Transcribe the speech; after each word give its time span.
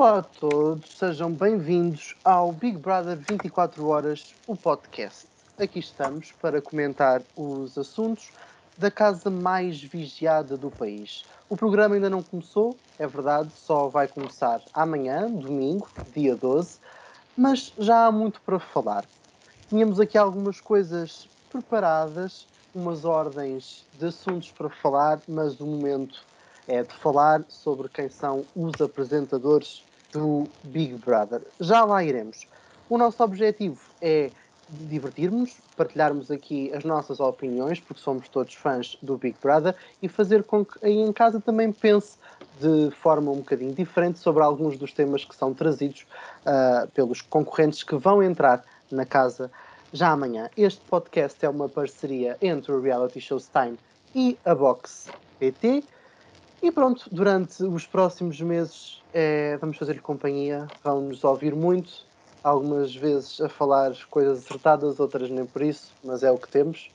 Olá 0.00 0.20
a 0.20 0.22
todos, 0.22 0.96
sejam 0.96 1.30
bem-vindos 1.30 2.16
ao 2.24 2.52
Big 2.52 2.78
Brother 2.78 3.18
24 3.18 3.86
Horas, 3.86 4.34
o 4.46 4.56
podcast. 4.56 5.28
Aqui 5.58 5.78
estamos 5.78 6.32
para 6.40 6.62
comentar 6.62 7.20
os 7.36 7.76
assuntos 7.76 8.32
da 8.78 8.90
casa 8.90 9.28
mais 9.28 9.82
vigiada 9.82 10.56
do 10.56 10.70
país. 10.70 11.26
O 11.50 11.56
programa 11.56 11.96
ainda 11.96 12.08
não 12.08 12.22
começou, 12.22 12.74
é 12.98 13.06
verdade, 13.06 13.50
só 13.54 13.88
vai 13.88 14.08
começar 14.08 14.62
amanhã, 14.72 15.30
domingo, 15.30 15.86
dia 16.14 16.34
12, 16.34 16.78
mas 17.36 17.70
já 17.76 18.06
há 18.06 18.10
muito 18.10 18.40
para 18.40 18.58
falar. 18.58 19.04
Tínhamos 19.68 20.00
aqui 20.00 20.16
algumas 20.16 20.62
coisas 20.62 21.28
preparadas, 21.52 22.46
umas 22.74 23.04
ordens 23.04 23.84
de 23.98 24.06
assuntos 24.06 24.50
para 24.50 24.70
falar, 24.70 25.20
mas 25.28 25.60
o 25.60 25.66
momento 25.66 26.24
é 26.66 26.82
de 26.82 26.94
falar 26.94 27.44
sobre 27.48 27.86
quem 27.90 28.08
são 28.08 28.46
os 28.56 28.80
apresentadores 28.80 29.84
do 30.12 30.44
Big 30.64 30.94
Brother. 30.94 31.42
Já 31.58 31.84
lá 31.84 32.02
iremos. 32.02 32.46
O 32.88 32.98
nosso 32.98 33.22
objetivo 33.22 33.80
é 34.00 34.30
divertirmos, 34.68 35.56
partilharmos 35.76 36.30
aqui 36.30 36.72
as 36.72 36.84
nossas 36.84 37.18
opiniões, 37.18 37.80
porque 37.80 38.00
somos 38.00 38.28
todos 38.28 38.54
fãs 38.54 38.96
do 39.02 39.16
Big 39.16 39.36
Brother, 39.42 39.74
e 40.00 40.08
fazer 40.08 40.44
com 40.44 40.64
que 40.64 40.78
aí 40.84 40.98
em 40.98 41.12
casa 41.12 41.40
também 41.40 41.72
pense 41.72 42.16
de 42.60 42.90
forma 43.02 43.30
um 43.32 43.36
bocadinho 43.36 43.74
diferente 43.74 44.18
sobre 44.18 44.42
alguns 44.42 44.76
dos 44.76 44.92
temas 44.92 45.24
que 45.24 45.34
são 45.34 45.52
trazidos 45.52 46.06
uh, 46.46 46.88
pelos 46.90 47.20
concorrentes 47.20 47.82
que 47.82 47.96
vão 47.96 48.22
entrar 48.22 48.64
na 48.90 49.04
casa 49.04 49.50
já 49.92 50.10
amanhã. 50.10 50.48
Este 50.56 50.80
podcast 50.82 51.44
é 51.44 51.48
uma 51.48 51.68
parceria 51.68 52.36
entre 52.40 52.72
o 52.72 52.80
Reality 52.80 53.20
Show 53.20 53.38
Time 53.38 53.78
e 54.14 54.38
a 54.44 54.54
Box 54.54 55.08
PT. 55.38 55.82
E 56.62 56.70
pronto, 56.70 57.08
durante 57.10 57.62
os 57.62 57.86
próximos 57.86 58.40
meses 58.40 59.02
é, 59.14 59.56
vamos 59.58 59.76
fazer-lhe 59.76 60.00
companhia, 60.00 60.66
vão-nos 60.84 61.24
ouvir 61.24 61.54
muito, 61.54 62.04
algumas 62.44 62.94
vezes 62.94 63.40
a 63.40 63.48
falar 63.48 63.94
coisas 64.10 64.44
acertadas, 64.44 65.00
outras 65.00 65.30
nem 65.30 65.46
por 65.46 65.62
isso, 65.62 65.92
mas 66.04 66.22
é 66.22 66.30
o 66.30 66.38
que 66.38 66.48
temos. 66.48 66.90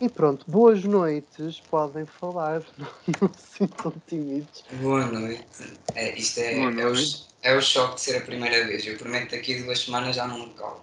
E 0.00 0.08
pronto, 0.08 0.48
boas 0.48 0.84
noites, 0.84 1.60
podem 1.68 2.06
falar, 2.06 2.62
não, 3.20 3.30
se 3.34 3.58
sintam 3.58 3.92
tímidos. 4.06 4.64
Boa 4.80 5.04
noite. 5.06 5.44
É, 5.94 6.16
isto 6.16 6.38
é, 6.38 6.54
é, 6.54 6.86
o, 6.86 6.94
é 7.42 7.56
o 7.56 7.60
choque 7.60 7.96
de 7.96 8.00
ser 8.02 8.16
a 8.18 8.20
primeira 8.20 8.64
vez. 8.66 8.86
Eu 8.86 8.96
prometo 8.96 9.28
que 9.28 9.36
daqui 9.36 9.58
a 9.58 9.64
duas 9.64 9.80
semanas 9.80 10.14
já 10.14 10.26
não 10.26 10.38
me 10.38 10.54
calo. 10.54 10.80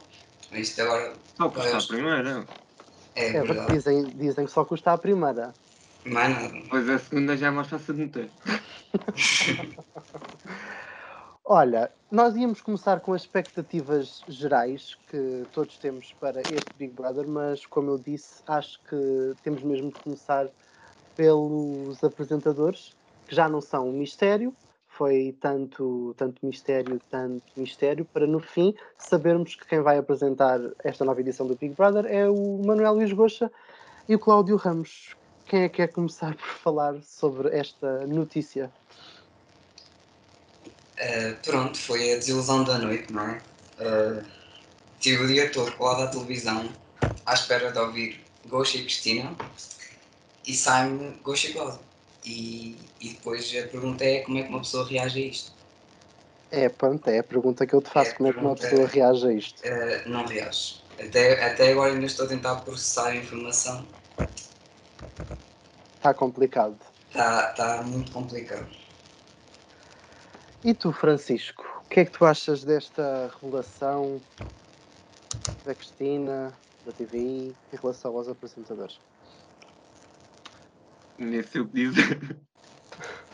Isto 0.51 0.81
agora. 0.81 1.13
Só 1.37 1.49
custa 1.49 1.77
a 1.77 1.81
primeira. 1.81 2.45
É, 3.15 3.27
é 3.27 3.41
verdade. 3.41 3.73
Dizem, 3.73 4.03
dizem 4.15 4.45
que 4.45 4.51
só 4.51 4.65
custa 4.65 4.91
a 4.91 4.97
primeira. 4.97 5.53
Mano. 6.05 6.63
Pois 6.69 6.87
a 6.89 6.99
segunda 6.99 7.35
já 7.35 7.47
é 7.47 7.51
mais 7.51 7.67
fácil 7.67 7.93
de 7.95 8.01
meter. 8.01 8.29
Olha, 11.47 11.91
nós 12.11 12.35
íamos 12.35 12.59
começar 12.59 12.99
com 13.01 13.13
as 13.13 13.21
expectativas 13.21 14.23
gerais 14.27 14.97
que 15.09 15.45
todos 15.51 15.77
temos 15.77 16.11
para 16.19 16.41
este 16.41 16.73
Big 16.77 16.93
Brother, 16.93 17.27
mas 17.27 17.65
como 17.67 17.91
eu 17.91 17.99
disse, 17.99 18.41
acho 18.47 18.79
que 18.89 19.33
temos 19.43 19.61
mesmo 19.61 19.91
de 19.91 19.99
começar 19.99 20.47
pelos 21.15 22.03
apresentadores, 22.03 22.95
que 23.27 23.35
já 23.35 23.47
não 23.47 23.61
são 23.61 23.89
um 23.89 23.93
mistério, 23.93 24.55
foi 24.87 25.35
tanto, 25.39 26.15
tanto 26.17 26.43
mistério, 26.45 26.99
tanto 27.11 27.43
mistério, 27.55 28.05
para 28.05 28.25
no 28.25 28.39
fim 28.39 28.73
sabermos 28.97 29.55
que 29.55 29.67
quem 29.67 29.81
vai 29.81 29.97
apresentar 29.97 30.59
esta 30.83 31.05
nova 31.05 31.19
edição 31.19 31.45
do 31.45 31.55
Big 31.55 31.75
Brother 31.75 32.05
é 32.05 32.27
o 32.27 32.61
Manuel 32.65 32.93
Luís 32.93 33.13
Goxa 33.13 33.51
e 34.09 34.15
o 34.15 34.19
Cláudio 34.19 34.55
Ramos. 34.55 35.15
Quem 35.45 35.61
é 35.63 35.69
que 35.69 35.77
quer 35.77 35.87
começar 35.89 36.35
por 36.35 36.47
falar 36.57 37.01
sobre 37.03 37.55
esta 37.55 38.07
notícia? 38.07 38.73
Uh, 40.99 41.35
pronto, 41.43 41.77
foi 41.77 42.13
a 42.13 42.15
desilusão 42.15 42.63
da 42.63 42.79
noite, 42.79 43.11
não 43.11 43.21
é? 43.21 43.43
Uh, 43.77 44.25
tive 44.99 45.23
o 45.23 45.27
dia 45.27 45.51
todo 45.51 45.71
colado 45.73 46.03
à 46.03 46.07
televisão 46.07 46.67
à 47.25 47.33
espera 47.33 47.71
de 47.71 47.77
ouvir 47.77 48.25
Gosha 48.45 48.77
e 48.77 48.83
Cristina 48.83 49.35
e 50.47 50.53
sai-me 50.53 51.19
Gosha 51.21 51.49
e 51.49 51.53
Cláudio. 51.53 51.79
E, 52.23 52.89
e 52.99 53.09
depois 53.13 53.53
a 53.55 53.67
pergunta 53.67 54.03
é 54.03 54.21
como 54.21 54.37
é 54.37 54.43
que 54.43 54.49
uma 54.49 54.61
pessoa 54.61 54.87
reage 54.87 55.19
a 55.19 55.27
isto? 55.27 55.55
É, 56.49 56.69
pronto, 56.69 57.07
é 57.07 57.19
a 57.19 57.23
pergunta 57.23 57.67
que 57.67 57.75
eu 57.75 57.81
te 57.81 57.89
faço, 57.89 58.11
é, 58.11 58.13
como 58.15 58.29
é 58.29 58.33
que 58.33 58.39
uma 58.39 58.55
pessoa 58.55 58.87
reage 58.87 59.27
a 59.27 59.33
isto? 59.33 59.61
Uh, 59.61 60.09
não 60.09 60.25
reage. 60.25 60.85
Até, 60.99 61.43
até 61.43 61.71
agora 61.71 61.91
ainda 61.91 62.05
estou 62.05 62.25
a 62.25 62.29
tentar 62.29 62.55
processar 62.61 63.07
a 63.07 63.15
informação. 63.15 63.87
Está 66.05 66.13
complicado. 66.13 66.77
Está 67.07 67.47
tá 67.53 67.81
muito 67.81 68.11
complicado. 68.11 68.67
E 70.63 70.71
tu, 70.71 70.91
Francisco, 70.91 71.65
o 71.83 71.89
que 71.89 72.01
é 72.01 72.05
que 72.05 72.11
tu 72.11 72.23
achas 72.25 72.63
desta 72.63 73.31
revelação 73.41 74.21
da 75.65 75.73
Cristina, 75.73 76.53
da 76.85 76.91
TVI, 76.91 77.55
em 77.73 77.75
relação 77.81 78.15
aos 78.15 78.29
apresentadores? 78.29 78.99
Nem 81.17 81.41
sei 81.41 81.61
o 81.61 81.67
que 81.67 81.89
dizer. 81.89 82.37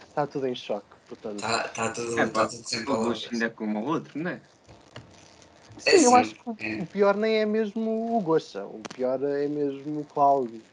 Está 0.08 0.26
tudo 0.26 0.48
em 0.48 0.56
choque, 0.56 0.96
portanto. 1.09 1.44
Está 1.44 1.68
tá 1.68 1.92
tudo, 1.92 2.18
é, 2.18 2.26
tá 2.26 2.48
tudo 2.48 2.70
sem 2.70 2.86
palavras. 2.86 3.30
ainda 3.34 3.50
como 3.50 3.82
o 3.82 3.86
outro, 3.86 4.18
não 4.18 4.32
é? 4.32 4.40
Sim, 5.78 5.90
é 5.90 6.06
eu 6.06 6.16
acho 6.16 6.36
que 6.36 6.50
o 6.50 6.86
pior 6.86 7.18
nem 7.18 7.36
é 7.36 7.46
mesmo 7.46 8.16
o 8.16 8.22
Gosta, 8.22 8.66
o 8.66 8.82
pior 8.96 9.22
é 9.24 9.50
mesmo 9.50 10.00
o 10.00 10.06
Cláudio. 10.06 10.64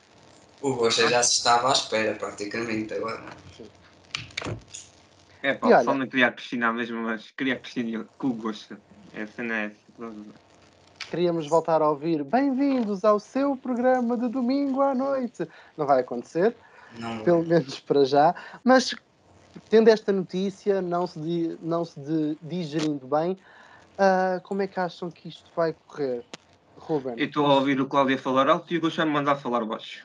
O 0.60 0.74
Gosta 0.74 1.08
já 1.08 1.22
se 1.22 1.34
estava 1.34 1.68
à 1.68 1.72
espera, 1.72 2.14
praticamente, 2.14 2.92
agora. 2.94 3.22
É, 5.40 5.54
pá, 5.54 5.68
olha, 5.68 5.84
só 5.84 5.94
não 5.94 6.06
queria 6.06 6.26
a 6.26 6.32
Cristina 6.32 6.72
mesmo, 6.72 7.00
mas 7.02 7.30
queria 7.30 7.54
a 7.54 7.58
Cristina 7.58 8.04
com 8.18 8.28
o 8.28 8.32
gosto. 8.32 8.76
Essa 9.14 9.42
não 9.42 9.54
é 9.54 9.66
essa. 9.66 9.78
Queríamos 11.10 11.46
voltar 11.46 11.80
a 11.80 11.88
ouvir 11.88 12.24
bem-vindos 12.24 13.04
ao 13.04 13.20
seu 13.20 13.56
programa 13.56 14.16
de 14.18 14.28
domingo 14.28 14.82
à 14.82 14.94
noite. 14.94 15.46
Não 15.76 15.86
vai 15.86 16.00
acontecer, 16.00 16.56
não. 16.98 17.22
pelo 17.22 17.44
menos 17.44 17.78
para 17.78 18.04
já. 18.04 18.34
Mas 18.64 18.94
tendo 19.70 19.88
esta 19.88 20.12
notícia, 20.12 20.82
não 20.82 21.06
se, 21.06 21.20
di, 21.20 21.58
não 21.62 21.84
se 21.84 21.98
de, 22.00 22.36
digerindo 22.42 23.06
bem, 23.06 23.32
uh, 23.32 24.40
como 24.42 24.62
é 24.62 24.66
que 24.66 24.78
acham 24.80 25.08
que 25.08 25.28
isto 25.28 25.50
vai 25.54 25.74
correr? 25.86 26.24
Ruben. 26.78 27.14
Eu 27.18 27.26
estou 27.26 27.46
a 27.46 27.54
ouvir 27.56 27.80
o 27.80 27.88
Cláudio 27.88 28.18
falar 28.18 28.48
alto 28.48 28.72
e 28.72 28.78
o 28.78 28.82
me 28.82 29.04
mandar 29.06 29.36
falar 29.36 29.64
baixo. 29.64 30.02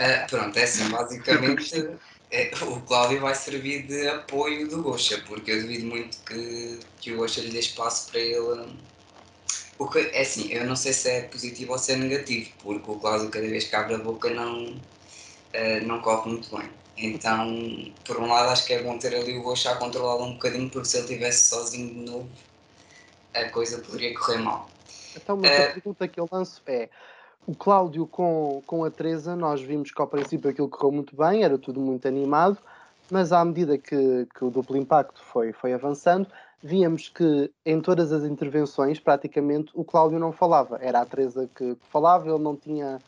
uh, 0.00 0.26
pronto, 0.28 0.56
é 0.58 0.64
assim, 0.64 0.88
basicamente 0.90 1.72
é, 2.30 2.50
o 2.64 2.80
Cláudio 2.82 3.20
vai 3.20 3.34
servir 3.34 3.86
de 3.86 4.08
apoio 4.08 4.68
do 4.68 4.82
Gosha, 4.82 5.22
porque 5.26 5.50
eu 5.50 5.62
duvido 5.62 5.86
muito 5.86 6.22
que, 6.24 6.80
que 6.98 7.12
o 7.12 7.18
Gosha 7.18 7.40
lhe 7.42 7.50
dê 7.50 7.58
espaço 7.58 8.10
para 8.10 8.20
ele. 8.20 8.90
O 9.78 9.88
que, 9.90 9.98
é 9.98 10.20
assim, 10.22 10.48
eu 10.52 10.66
não 10.66 10.76
sei 10.76 10.92
se 10.92 11.08
é 11.10 11.28
positivo 11.28 11.72
ou 11.72 11.78
se 11.78 11.92
é 11.92 11.96
negativo, 11.96 12.50
porque 12.60 12.90
o 12.90 12.98
Cláudio 13.00 13.30
cada 13.30 13.48
vez 13.48 13.64
que 13.68 13.74
abre 13.76 13.94
a 13.94 13.98
boca 13.98 14.30
não, 14.30 14.76
uh, 14.76 15.86
não 15.86 16.00
corre 16.02 16.30
muito 16.30 16.56
bem. 16.56 16.80
Então, 16.96 17.96
por 18.04 18.18
um 18.20 18.28
lado, 18.28 18.50
acho 18.50 18.66
que 18.66 18.74
é 18.74 18.82
bom 18.82 18.98
ter 18.98 19.14
ali 19.14 19.38
o 19.38 19.42
Gosha 19.42 19.72
a 19.72 19.76
controlá-lo 19.78 20.24
um 20.26 20.34
bocadinho, 20.34 20.70
porque 20.70 20.88
se 20.88 20.98
ele 20.98 21.06
estivesse 21.06 21.48
sozinho 21.48 21.88
de 21.94 22.00
novo, 22.10 22.32
a 23.34 23.50
coisa 23.50 23.82
poderia 23.82 24.14
correr 24.14 24.38
mal. 24.38 24.79
Então, 25.16 25.36
uma 25.36 25.46
uh, 25.46 25.72
pergunta 25.74 26.08
que 26.08 26.20
eu 26.20 26.28
lanço 26.30 26.62
é: 26.66 26.88
o 27.46 27.54
Cláudio 27.54 28.06
com, 28.06 28.62
com 28.66 28.84
a 28.84 28.90
Teresa, 28.90 29.34
nós 29.34 29.60
vimos 29.60 29.90
que 29.90 30.00
ao 30.00 30.06
princípio 30.06 30.50
aquilo 30.50 30.68
correu 30.68 30.92
muito 30.92 31.16
bem, 31.16 31.42
era 31.42 31.58
tudo 31.58 31.80
muito 31.80 32.06
animado, 32.06 32.58
mas 33.10 33.32
à 33.32 33.44
medida 33.44 33.76
que, 33.76 34.26
que 34.34 34.44
o 34.44 34.50
duplo 34.50 34.76
impacto 34.76 35.22
foi, 35.24 35.52
foi 35.52 35.72
avançando, 35.72 36.26
víamos 36.62 37.08
que 37.08 37.50
em 37.64 37.80
todas 37.80 38.12
as 38.12 38.24
intervenções, 38.24 39.00
praticamente, 39.00 39.70
o 39.74 39.84
Cláudio 39.84 40.18
não 40.18 40.32
falava. 40.32 40.78
Era 40.80 41.00
a 41.00 41.06
Teresa 41.06 41.48
que 41.54 41.76
falava, 41.90 42.28
ele 42.28 42.38
não 42.38 42.56
tinha 42.56 42.98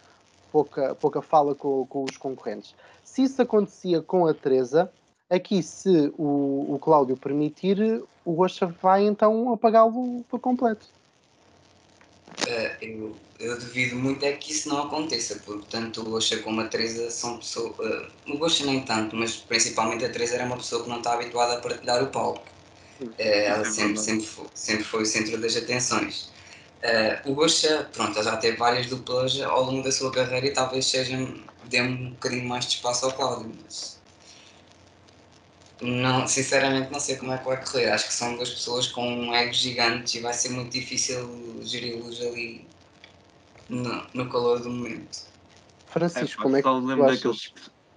pouca, 0.51 0.95
pouca 0.95 1.23
fala 1.23 1.55
com, 1.55 1.87
com 1.87 2.05
os 2.05 2.17
concorrentes. 2.17 2.75
Se 3.05 3.23
isso 3.23 3.41
acontecia 3.43 4.01
com 4.03 4.27
a 4.27 4.35
Teresa, 4.35 4.91
aqui, 5.29 5.63
se 5.63 6.13
o, 6.19 6.75
o 6.75 6.79
Cláudio 6.81 7.17
permitir, 7.17 8.03
o 8.25 8.33
Rocha 8.33 8.67
vai 8.67 9.05
então 9.05 9.53
apagá-lo 9.53 10.25
por 10.29 10.41
completo. 10.41 10.87
Uh, 12.41 12.77
eu, 12.81 13.21
eu 13.39 13.59
duvido 13.59 13.97
muito 13.97 14.25
é 14.25 14.33
que 14.33 14.53
isso 14.53 14.69
não 14.69 14.83
aconteça, 14.85 15.41
porque 15.45 15.67
tanto 15.69 16.01
o 16.03 16.05
Gosha 16.05 16.39
como 16.43 16.61
a 16.61 16.69
Teresa 16.69 17.11
são 17.11 17.39
pessoas. 17.39 17.79
Uh, 17.79 18.35
o 18.35 18.39
Gosha 18.39 18.65
nem 18.67 18.85
tanto, 18.85 19.17
mas 19.17 19.37
principalmente 19.37 20.05
a 20.05 20.11
Teresa 20.13 20.37
era 20.37 20.45
uma 20.45 20.57
pessoa 20.57 20.83
que 20.83 20.89
não 20.89 20.99
está 20.99 21.15
habituada 21.15 21.55
a 21.55 21.61
partilhar 21.61 22.03
o 22.03 22.11
palco. 22.11 22.53
Uh, 23.01 23.15
ela 23.19 23.65
sempre, 23.65 23.99
sempre, 23.99 24.27
foi, 24.27 24.51
sempre 24.55 24.85
foi 24.85 25.03
o 25.03 25.07
centro 25.07 25.41
das 25.41 25.57
atenções. 25.57 26.33
Uh, 26.83 27.31
o 27.31 27.35
Gosha, 27.35 27.89
pronto, 27.93 28.21
já 28.23 28.37
teve 28.37 28.57
várias 28.57 28.87
duplas 28.89 29.41
ao 29.41 29.65
longo 29.65 29.83
da 29.85 29.93
sua 29.93 30.13
carreira 30.13 30.47
e 30.47 30.53
talvez 30.53 30.87
seja, 30.87 31.17
dê 31.63 31.81
um 31.81 32.11
bocadinho 32.13 32.49
mais 32.49 32.67
de 32.67 32.75
espaço 32.77 33.07
ao 33.07 33.15
Cláudio, 33.15 33.57
mas 33.63 34.02
não, 35.83 36.27
sinceramente 36.29 36.93
não 36.93 37.01
sei 37.01 37.17
como 37.17 37.33
é 37.33 37.39
que 37.39 37.45
vai 37.45 37.63
correr. 37.65 37.91
Acho 37.91 38.07
que 38.07 38.13
são 38.15 38.37
duas 38.37 38.51
pessoas 38.51 38.87
com 38.87 39.07
um 39.07 39.35
ego 39.35 39.53
gigante 39.53 40.19
e 40.19 40.21
vai 40.21 40.33
ser 40.33 40.51
muito 40.51 40.71
difícil 40.71 41.61
geri-los 41.63 42.21
ali 42.21 42.67
no, 43.69 44.07
no 44.15 44.31
calor 44.31 44.61
do 44.61 44.71
momento. 44.71 45.27
Francisco, 45.89 46.41
é, 46.41 46.43
como 46.43 46.57
é 46.57 46.63
que 46.63 46.69
lembro 46.69 47.07
daquele, 47.07 47.39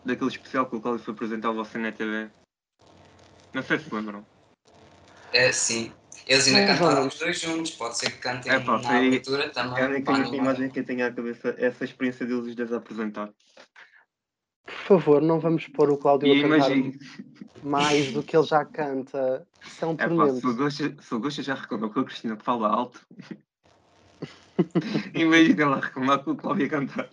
daquele 0.04 0.30
especial 0.30 0.66
que 0.66 0.76
o 0.76 0.82
Cláudio 0.82 1.06
foi 1.06 1.14
apresentar 1.14 1.50
ao 1.50 1.54
você 1.54 1.78
na 1.78 1.92
TV? 1.92 2.30
Não 3.54 3.64
sei 3.64 3.80
se 3.80 3.94
lembram. 3.94 4.26
É, 5.32 5.52
sim. 5.52 5.92
Eles 6.28 6.48
ainda 6.48 6.74
cantaram 6.74 7.08
os 7.08 7.20
dois 7.20 7.40
juntos, 7.40 7.72
pode 7.72 7.98
ser 7.98 8.10
que 8.10 8.18
cantem 8.18 8.52
é, 8.52 8.60
pá, 8.60 8.80
na 8.80 8.98
abertura 8.98 9.50
também. 9.50 9.80
É 9.80 9.86
a 9.86 9.90
única 9.90 10.36
imagem 10.36 10.70
que 10.70 10.80
eu 10.80 10.86
tenho 10.86 11.06
à 11.06 11.12
cabeça, 11.12 11.56
essa 11.58 11.86
experiência 11.86 12.26
deles 12.26 12.48
os 12.48 12.56
dois 12.56 12.74
apresentar. 12.74 13.30
Por 14.66 14.74
favor, 14.74 15.22
não 15.22 15.40
vamos 15.40 15.68
pôr 15.68 15.92
o 15.92 15.98
Cláudio 15.98 16.34
a 16.34 16.50
cantar 16.50 16.72
mais 17.66 18.12
do 18.12 18.22
que 18.22 18.38
ele 18.38 18.46
já 18.46 18.64
canta. 18.64 19.46
Isso 19.66 19.84
é 19.84 19.88
um 19.88 19.94
é. 19.94 19.98
Pá, 19.98 20.08
se 21.02 21.16
o 21.16 21.20
Gosta 21.20 21.42
já 21.42 21.56
reclamou 21.56 21.90
com 21.90 22.00
a 22.00 22.06
Cristina 22.06 22.38
que 22.38 22.44
fala 22.44 22.70
alto, 22.70 23.06
imagina 25.14 25.68
lá 25.68 25.80
reclamar 25.80 26.24
com 26.24 26.32
o 26.32 26.36
Cláudio 26.36 26.68
a 26.68 26.70
cantar. 26.70 27.10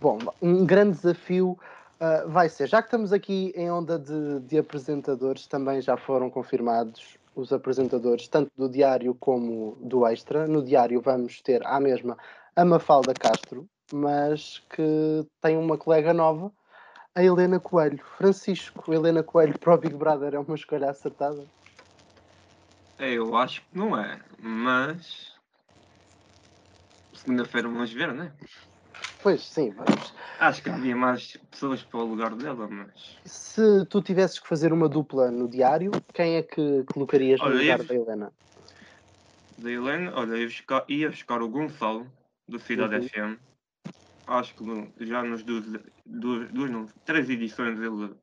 Bom, 0.00 0.18
um 0.40 0.64
grande 0.64 0.96
desafio 0.96 1.58
uh, 2.00 2.28
vai 2.28 2.48
ser, 2.48 2.68
já 2.68 2.82
que 2.82 2.88
estamos 2.88 3.12
aqui 3.12 3.52
em 3.56 3.70
onda 3.70 3.98
de, 3.98 4.40
de, 4.40 4.58
apresentadores, 4.58 5.46
também 5.46 5.80
já 5.80 5.96
foram 5.96 6.30
confirmados 6.30 7.18
os 7.34 7.52
apresentadores, 7.52 8.28
tanto 8.28 8.50
do 8.56 8.68
Diário 8.68 9.14
como 9.14 9.76
do 9.80 10.06
Extra. 10.06 10.46
No 10.46 10.62
Diário 10.62 11.00
vamos 11.00 11.40
ter 11.40 11.66
à 11.66 11.80
mesma 11.80 12.16
a 12.54 12.64
Mafalda 12.64 13.14
Castro, 13.14 13.66
mas 13.92 14.62
que 14.70 15.26
tem 15.40 15.56
uma 15.56 15.76
colega 15.76 16.12
nova, 16.12 16.52
a 17.14 17.22
Helena 17.22 17.58
Coelho. 17.58 18.02
Francisco, 18.16 18.92
Helena 18.92 19.22
Coelho 19.22 19.58
para 19.58 19.74
o 19.74 19.78
Big 19.78 19.94
Brother 19.94 20.34
é 20.34 20.38
uma 20.38 20.54
escolha 20.54 20.90
acertada? 20.90 21.44
Eu 22.98 23.36
acho 23.36 23.62
que 23.62 23.78
não 23.78 23.98
é, 23.98 24.20
mas 24.38 25.34
segunda-feira 27.14 27.68
vamos 27.68 27.92
ver, 27.92 28.12
né? 28.12 28.32
Pois, 29.22 29.42
sim, 29.42 29.70
vamos. 29.70 30.14
Acho 30.38 30.62
que 30.62 30.70
havia 30.70 30.96
mais 30.96 31.36
pessoas 31.50 31.82
para 31.82 32.00
o 32.00 32.04
lugar 32.04 32.34
dela, 32.34 32.66
mas. 32.68 33.18
Se 33.24 33.84
tu 33.86 34.00
tivesses 34.00 34.38
que 34.38 34.48
fazer 34.48 34.72
uma 34.72 34.88
dupla 34.88 35.30
no 35.30 35.48
diário, 35.48 35.90
quem 36.14 36.36
é 36.36 36.42
que 36.42 36.84
colocarias 36.92 37.40
no 37.40 37.48
lugar 37.48 37.82
da 37.82 37.94
Helena? 37.94 38.32
Da 39.58 39.70
Helena, 39.70 40.12
olha, 40.14 40.36
ia 40.36 40.46
buscar, 40.46 40.84
ia 40.88 41.10
buscar 41.10 41.42
o 41.42 41.48
Gonçalo, 41.48 42.06
do 42.48 42.58
Cidade 42.58 42.96
uhum. 42.96 43.08
FM. 43.36 43.49
Acho 44.30 44.54
que 44.54 45.06
já 45.06 45.24
nas 45.24 45.42
duas, 45.42 45.64
duas, 46.06 46.48
duas 46.52 46.70
não, 46.70 46.86
três 47.04 47.28
edições 47.28 47.80
ele, 47.80 48.14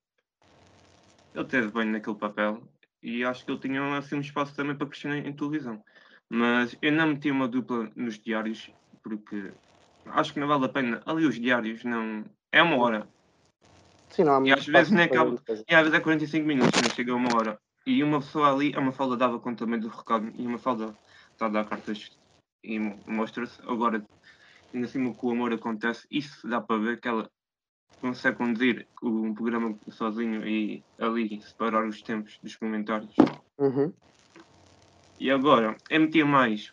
ele 1.35 1.45
teve 1.45 1.67
bem 1.67 1.85
naquele 1.85 2.15
papel 2.15 2.63
e 3.03 3.25
acho 3.25 3.43
que 3.43 3.51
ele 3.51 3.59
tinha 3.59 3.97
assim 3.97 4.15
um 4.15 4.21
espaço 4.21 4.55
também 4.55 4.73
para 4.73 4.87
crescer 4.87 5.09
em, 5.09 5.27
em 5.27 5.33
televisão. 5.33 5.83
Mas 6.29 6.77
eu 6.81 6.93
não 6.93 7.07
meti 7.07 7.29
uma 7.29 7.47
dupla 7.47 7.91
nos 7.93 8.17
diários 8.17 8.71
porque 9.03 9.51
acho 10.05 10.33
que 10.33 10.39
não 10.39 10.47
vale 10.47 10.65
a 10.65 10.69
pena. 10.69 11.01
Ali 11.05 11.25
os 11.25 11.35
diários 11.35 11.83
não. 11.83 12.23
É 12.51 12.63
uma 12.63 12.77
hora. 12.77 13.07
Sim, 14.09 14.23
não, 14.23 14.45
e 14.45 14.53
às 14.53 14.65
vezes 14.65 14.91
nem 14.91 15.05
acaba. 15.05 15.37
E 15.67 15.75
às 15.75 15.81
vezes 15.81 15.93
é 15.93 15.99
45 15.99 16.47
minutos, 16.47 16.81
não 16.81 16.89
chega 16.95 17.11
a 17.11 17.15
uma 17.15 17.35
hora. 17.35 17.59
E 17.85 18.01
uma 18.01 18.19
pessoa 18.19 18.53
ali, 18.53 18.73
a 18.73 18.79
uma 18.79 18.93
falda 18.93 19.17
dava 19.17 19.39
conta 19.39 19.65
também 19.65 19.79
do 19.79 19.89
recado. 19.89 20.31
E 20.37 20.47
uma 20.47 20.57
falda 20.57 20.95
está 21.33 21.47
a 21.47 21.49
dar 21.49 21.65
cartas 21.65 22.11
e 22.63 22.79
mostra-se. 23.05 23.61
Agora, 23.67 24.03
ainda 24.73 24.87
assim 24.87 25.13
que 25.13 25.25
o 25.25 25.31
amor 25.31 25.53
acontece, 25.53 26.07
isso 26.09 26.47
dá 26.47 26.61
para 26.61 26.79
ver 26.79 26.99
que 26.99 27.07
ela 27.07 27.29
consegue 28.01 28.37
conduzir 28.37 28.87
um 29.01 29.33
programa 29.33 29.77
sozinho 29.89 30.47
e 30.47 30.83
ali 30.99 31.41
separar 31.41 31.87
os 31.87 32.01
tempos 32.01 32.37
dos 32.41 32.55
comentários. 32.55 33.13
Uhum. 33.57 33.91
E 35.19 35.31
agora, 35.31 35.75
MT 35.89 36.23
mais 36.23 36.71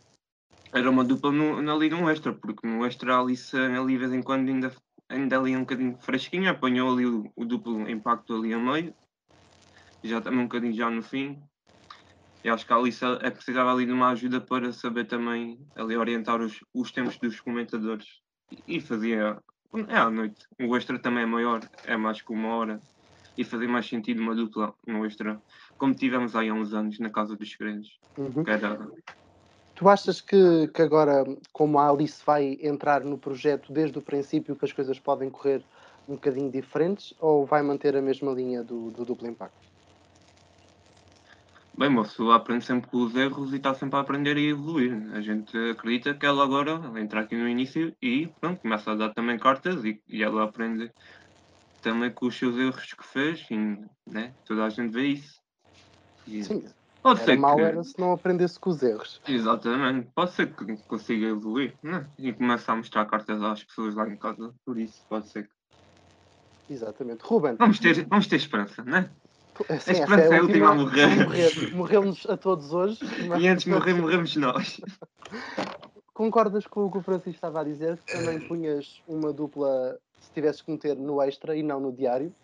era 0.72 0.90
uma 0.90 1.04
dupla 1.04 1.32
no, 1.32 1.62
na 1.62 1.74
Liga 1.74 1.96
um 1.96 2.10
Extra, 2.10 2.32
porque 2.32 2.66
no 2.66 2.84
Extra 2.84 3.14
a 3.14 3.20
Alice 3.20 3.56
ali 3.56 3.94
de 3.94 3.98
vez 3.98 4.12
em 4.12 4.22
quando 4.22 4.48
ainda, 4.48 4.72
ainda 5.08 5.38
ali 5.38 5.56
um 5.56 5.60
bocadinho 5.60 5.96
fresquinha, 5.98 6.50
apanhou 6.50 6.92
ali 6.92 7.06
o, 7.06 7.32
o 7.36 7.44
duplo 7.44 7.88
impacto 7.88 8.34
ali 8.34 8.52
a 8.52 8.58
meio, 8.58 8.94
já 10.02 10.20
também 10.20 10.40
um 10.40 10.44
bocadinho 10.44 10.74
já 10.74 10.90
no 10.90 11.02
fim. 11.02 11.40
E 12.44 12.50
acho 12.50 12.66
que 12.66 12.72
a 12.74 12.76
Alice 12.76 13.02
é, 13.22 13.30
precisava 13.30 13.72
ali 13.72 13.86
de 13.86 13.92
uma 13.92 14.10
ajuda 14.10 14.38
para 14.38 14.70
saber 14.70 15.06
também 15.06 15.58
ali 15.74 15.96
orientar 15.96 16.42
os, 16.42 16.60
os 16.74 16.92
tempos 16.92 17.16
dos 17.16 17.40
comentadores. 17.40 18.20
E, 18.52 18.76
e 18.76 18.80
fazia. 18.80 19.38
É 19.88 19.96
à 19.96 20.10
noite. 20.10 20.46
O 20.60 20.76
extra 20.76 20.98
também 20.98 21.24
é 21.24 21.26
maior, 21.26 21.60
é 21.84 21.96
mais 21.96 22.20
que 22.20 22.32
uma 22.32 22.54
hora. 22.54 22.80
E 23.36 23.42
fazia 23.42 23.68
mais 23.68 23.88
sentido 23.88 24.20
uma 24.20 24.34
dupla 24.34 24.72
no 24.86 25.04
extra, 25.04 25.42
como 25.76 25.94
tivemos 25.94 26.36
aí 26.36 26.48
há 26.48 26.54
uns 26.54 26.72
anos 26.72 27.00
na 27.00 27.10
Casa 27.10 27.34
dos 27.34 27.50
Segredos. 27.50 27.98
Uhum. 28.16 28.44
Era 28.46 28.78
Tu 29.74 29.88
achas 29.88 30.20
que, 30.20 30.68
que 30.68 30.82
agora, 30.82 31.24
como 31.52 31.78
a 31.80 31.90
Alice 31.90 32.22
vai 32.24 32.56
entrar 32.62 33.02
no 33.02 33.18
projeto 33.18 33.72
desde 33.72 33.98
o 33.98 34.02
princípio, 34.02 34.54
que 34.54 34.64
as 34.64 34.72
coisas 34.72 35.00
podem 35.00 35.28
correr 35.28 35.64
um 36.08 36.14
bocadinho 36.14 36.50
diferentes 36.50 37.12
ou 37.18 37.44
vai 37.44 37.60
manter 37.60 37.96
a 37.96 38.02
mesma 38.02 38.30
linha 38.30 38.62
do, 38.62 38.92
do 38.92 39.04
duplo 39.04 39.26
impacto? 39.26 39.73
Bem, 41.76 41.90
moço, 41.90 42.30
aprende 42.30 42.64
sempre 42.64 42.88
com 42.88 42.98
os 42.98 43.16
erros 43.16 43.52
e 43.52 43.56
está 43.56 43.74
sempre 43.74 43.96
a 43.96 44.00
aprender 44.00 44.36
e 44.36 44.50
evoluir. 44.50 45.10
A 45.12 45.20
gente 45.20 45.56
acredita 45.70 46.14
que 46.14 46.24
ela 46.24 46.44
agora 46.44 46.80
entra 47.00 47.20
aqui 47.20 47.34
no 47.34 47.48
início 47.48 47.94
e 48.00 48.28
pronto, 48.40 48.60
começa 48.60 48.92
a 48.92 48.94
dar 48.94 49.12
também 49.12 49.36
cartas 49.36 49.84
e, 49.84 50.00
e 50.08 50.22
ela 50.22 50.44
aprende 50.44 50.92
também 51.82 52.12
com 52.12 52.26
os 52.26 52.38
seus 52.38 52.56
erros 52.56 52.92
que 52.92 53.04
fez 53.04 53.44
e 53.50 53.56
né? 54.06 54.32
toda 54.44 54.64
a 54.64 54.70
gente 54.70 54.92
vê 54.92 55.08
isso. 55.08 55.40
E... 56.28 56.44
Sim, 56.44 56.64
Pode 57.02 57.20
era 57.20 57.32
ser 57.32 57.38
mal 57.38 57.56
que... 57.56 57.62
era 57.62 57.84
se 57.84 58.00
não 58.00 58.12
aprendesse 58.12 58.58
com 58.58 58.70
os 58.70 58.82
erros. 58.82 59.20
Exatamente. 59.28 60.08
Pode 60.14 60.32
ser 60.32 60.54
que 60.54 60.76
consiga 60.88 61.26
evoluir 61.26 61.74
né? 61.82 62.06
e 62.16 62.32
começar 62.32 62.72
a 62.72 62.76
mostrar 62.76 63.04
cartas 63.04 63.42
às 63.42 63.62
pessoas 63.62 63.94
lá 63.94 64.08
em 64.08 64.16
casa. 64.16 64.54
Por 64.64 64.78
isso, 64.78 65.04
pode 65.08 65.28
ser 65.28 65.42
que. 65.42 66.72
Exatamente. 66.72 67.20
Ruben. 67.22 67.56
Vamos 67.56 67.78
ter, 67.78 68.06
vamos 68.06 68.26
ter 68.26 68.36
esperança, 68.36 68.82
não 68.84 68.96
é? 68.96 69.10
Sim, 69.80 69.90
a 69.90 69.92
esperança 69.92 70.34
é 70.34 70.38
a 70.38 70.42
última 70.42 70.70
a 70.70 70.74
morrer. 70.74 71.24
morrer. 71.24 71.74
Morremos 71.74 72.26
a 72.28 72.36
todos 72.36 72.72
hoje. 72.72 72.98
E 73.38 73.46
antes 73.46 73.64
de 73.64 73.70
morrer, 73.70 73.94
morremos 73.94 74.34
nós. 74.36 74.80
Concordas 76.12 76.66
com 76.66 76.86
o 76.86 76.90
que 76.90 76.98
o 76.98 77.02
Francisco 77.02 77.30
estava 77.30 77.60
a 77.60 77.64
dizer? 77.64 77.98
Que 78.06 78.12
também 78.12 78.40
punhas 78.40 79.02
uma 79.06 79.32
dupla 79.32 79.98
se 80.20 80.32
tivesses 80.32 80.62
que 80.62 80.70
meter 80.70 80.96
no 80.96 81.20
extra 81.22 81.56
e 81.56 81.62
não 81.62 81.80
no 81.80 81.92
diário? 81.92 82.34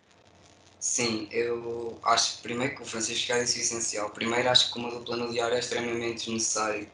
Sim, 0.79 1.27
eu 1.31 1.99
acho 2.03 2.41
primeiro 2.41 2.75
que 2.75 2.81
o 2.81 2.85
Francisco 2.85 3.27
já 3.27 3.39
disse 3.39 3.59
o 3.59 3.61
essencial. 3.61 4.09
Primeiro, 4.09 4.49
acho 4.49 4.73
que 4.73 4.79
uma 4.79 4.89
dupla 4.89 5.15
no 5.15 5.31
diário 5.31 5.55
é 5.55 5.59
extremamente 5.59 6.31
necessário, 6.31 6.87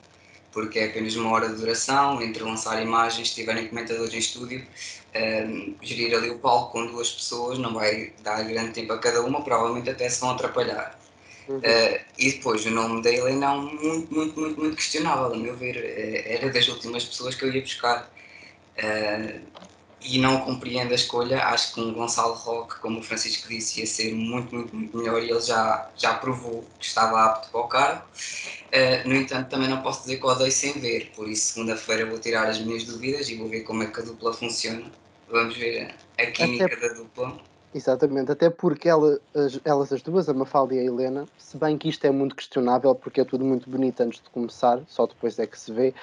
porque 0.58 0.80
é 0.80 0.86
apenas 0.86 1.16
uma 1.16 1.30
hora 1.30 1.50
de 1.50 1.56
duração, 1.56 2.20
entre 2.20 2.42
lançar 2.42 2.82
imagens, 2.82 3.30
se 3.30 3.36
tiverem 3.36 3.68
comentadores 3.68 4.12
em 4.12 4.18
estúdio, 4.18 4.62
um, 4.62 5.20
ehm, 5.20 5.76
gerir 5.84 6.18
ali 6.18 6.32
o 6.32 6.40
palco 6.40 6.72
com 6.72 6.88
duas 6.88 7.12
pessoas 7.12 7.60
não 7.60 7.76
vai 7.76 8.12
dar 8.24 8.42
grande 8.42 8.72
tempo 8.72 8.92
a 8.92 8.98
cada 8.98 9.22
uma, 9.22 9.44
provavelmente 9.44 9.88
até 9.88 10.10
se 10.10 10.20
vão 10.20 10.32
atrapalhar. 10.32 11.00
Uhum. 11.48 11.60
Uh, 11.60 12.00
e 12.18 12.32
depois 12.32 12.66
o 12.66 12.72
nome 12.72 13.04
da 13.04 13.12
Helena 13.12 13.46
é 13.46 13.50
um 13.50 13.62
muito, 13.62 14.12
muito, 14.12 14.40
muito, 14.40 14.60
muito 14.60 14.76
questionável, 14.76 15.32
a 15.32 15.38
meu 15.38 15.56
ver. 15.56 15.76
Uh, 15.78 16.34
era 16.34 16.52
das 16.52 16.68
últimas 16.70 17.06
pessoas 17.06 17.36
que 17.36 17.46
eu 17.46 17.54
ia 17.54 17.62
buscar. 17.62 18.12
Uh, 18.80 19.40
e 20.08 20.18
não 20.18 20.40
compreendo 20.42 20.92
a 20.92 20.96
escolha. 20.96 21.44
Acho 21.44 21.74
que 21.74 21.82
um 21.82 21.94
Gonçalo 21.94 22.34
Roque, 22.34 22.80
como 22.80 23.00
o 23.00 23.04
Francisco 23.04 23.48
disse, 23.50 23.82
ia 23.82 23.86
ser 23.86 24.14
muito, 24.16 24.56
muito, 24.56 24.76
muito 24.76 24.98
melhor 24.98 25.22
e 25.22 25.30
ele 25.30 25.42
já, 25.42 25.90
já 25.98 26.14
provou 26.14 26.64
que 26.80 26.86
estava 26.86 27.24
apto 27.26 27.50
para 27.52 27.60
o 27.60 27.68
cargo. 27.68 28.04
Uh, 28.68 29.08
no 29.08 29.16
entanto, 29.16 29.50
também 29.50 29.68
não 29.68 29.82
posso 29.82 30.02
dizer 30.02 30.18
que 30.18 30.26
odeio 30.26 30.52
sem 30.52 30.74
ver, 30.74 31.12
por 31.16 31.28
isso, 31.28 31.54
segunda-feira, 31.54 32.06
vou 32.06 32.20
tirar 32.20 32.48
as 32.48 32.60
minhas 32.60 32.84
dúvidas 32.84 33.30
e 33.30 33.36
vou 33.36 33.48
ver 33.48 33.62
como 33.62 33.84
é 33.84 33.88
que 33.88 34.00
a 34.00 34.04
dupla 34.04 34.34
funciona. 34.34 34.92
Vamos 35.30 35.58
ver 35.58 35.94
a 36.18 36.26
química 36.28 36.66
até, 36.66 36.88
da 36.88 36.94
dupla. 36.94 37.38
Exatamente, 37.74 38.32
até 38.32 38.50
porque 38.50 38.88
ela, 38.88 39.20
as, 39.36 39.60
elas, 39.64 39.92
as 39.92 40.02
duas, 40.02 40.30
a 40.30 40.34
Mafalda 40.34 40.74
e 40.74 40.80
a 40.80 40.84
Helena, 40.84 41.26
se 41.38 41.58
bem 41.58 41.78
que 41.78 41.90
isto 41.90 42.06
é 42.06 42.12
muito 42.12 42.36
questionável, 42.36 42.96
porque 42.96 43.22
é 43.22 43.26
tudo 43.26 43.44
muito 43.44 43.70
bonito 43.70 44.02
antes 44.02 44.22
de 44.22 44.30
começar, 44.30 44.82
só 44.88 45.06
depois 45.06 45.38
é 45.38 45.46
que 45.46 45.60
se 45.60 45.72
vê. 45.72 45.94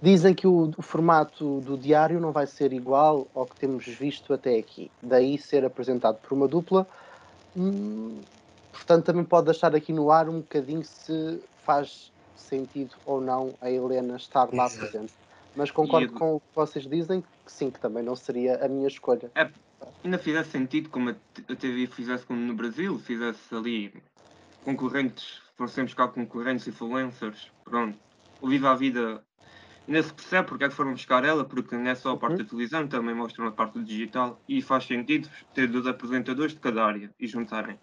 Dizem 0.00 0.32
que 0.32 0.46
o, 0.46 0.70
o, 0.76 0.82
formato 0.82 1.60
do 1.60 1.76
diário 1.76 2.20
não 2.20 2.30
vai 2.30 2.46
ser 2.46 2.72
igual 2.72 3.26
ao 3.34 3.44
que 3.46 3.56
temos 3.56 3.84
visto 3.84 4.32
até 4.32 4.56
aqui. 4.56 4.90
Daí 5.02 5.36
ser 5.36 5.64
apresentado 5.64 6.18
por 6.18 6.34
uma 6.34 6.46
dupla. 6.46 6.86
Hum, 7.56 8.20
portanto, 8.72 9.06
também 9.06 9.24
pode 9.24 9.46
deixar 9.46 9.74
aqui 9.74 9.92
no 9.92 10.10
ar 10.10 10.28
um 10.28 10.40
bocadinho 10.40 10.84
se 10.84 11.42
faz 11.64 12.12
sentido 12.36 12.94
ou 13.04 13.20
não 13.20 13.52
a 13.60 13.70
Helena 13.70 14.16
estar 14.16 14.48
lá 14.54 14.66
Exato. 14.66 14.78
presente. 14.78 15.12
Mas 15.56 15.72
concordo 15.72 16.12
com 16.12 16.36
o 16.36 16.40
que 16.40 16.46
vocês 16.54 16.86
dizem, 16.86 17.20
que 17.20 17.52
sim, 17.52 17.68
que 17.68 17.80
também 17.80 18.02
não 18.04 18.14
seria 18.14 18.64
a 18.64 18.68
minha 18.68 18.86
escolha. 18.86 19.30
É, 19.34 19.50
ainda 20.04 20.18
fizesse 20.18 20.50
sentido 20.50 20.88
como 20.88 21.10
a 21.10 21.14
TV 21.56 21.88
fizesse 21.88 22.24
como 22.24 22.38
no 22.38 22.54
Brasil, 22.54 22.96
fizesse 23.00 23.52
ali 23.52 23.92
concorrentes, 24.64 25.42
fossemos 25.56 25.92
cá 25.94 26.06
concorrentes 26.06 26.68
influencers, 26.68 27.50
pronto. 27.64 27.98
O 28.40 28.48
Viva 28.48 28.70
a 28.70 28.76
Vida 28.76 29.24
ainda 29.88 30.02
se 30.02 30.12
percebe 30.12 30.46
porque 30.46 30.64
é 30.64 30.68
que 30.68 30.74
foram 30.74 30.92
buscar 30.92 31.24
ela, 31.24 31.44
porque 31.44 31.74
não 31.74 31.88
é 31.88 31.94
só 31.94 32.12
a 32.12 32.16
parte 32.16 32.34
uhum. 32.34 32.42
da 32.44 32.48
televisão, 32.50 32.86
também 32.86 33.14
mostram 33.14 33.46
a 33.46 33.52
parte 33.52 33.74
do 33.74 33.84
digital 33.84 34.40
e 34.46 34.60
faz 34.60 34.84
sentido 34.84 35.28
ter 35.54 35.66
dois 35.66 35.86
apresentadores 35.86 36.52
de 36.52 36.60
cada 36.60 36.84
área 36.84 37.10
e 37.18 37.26
juntarem. 37.26 37.78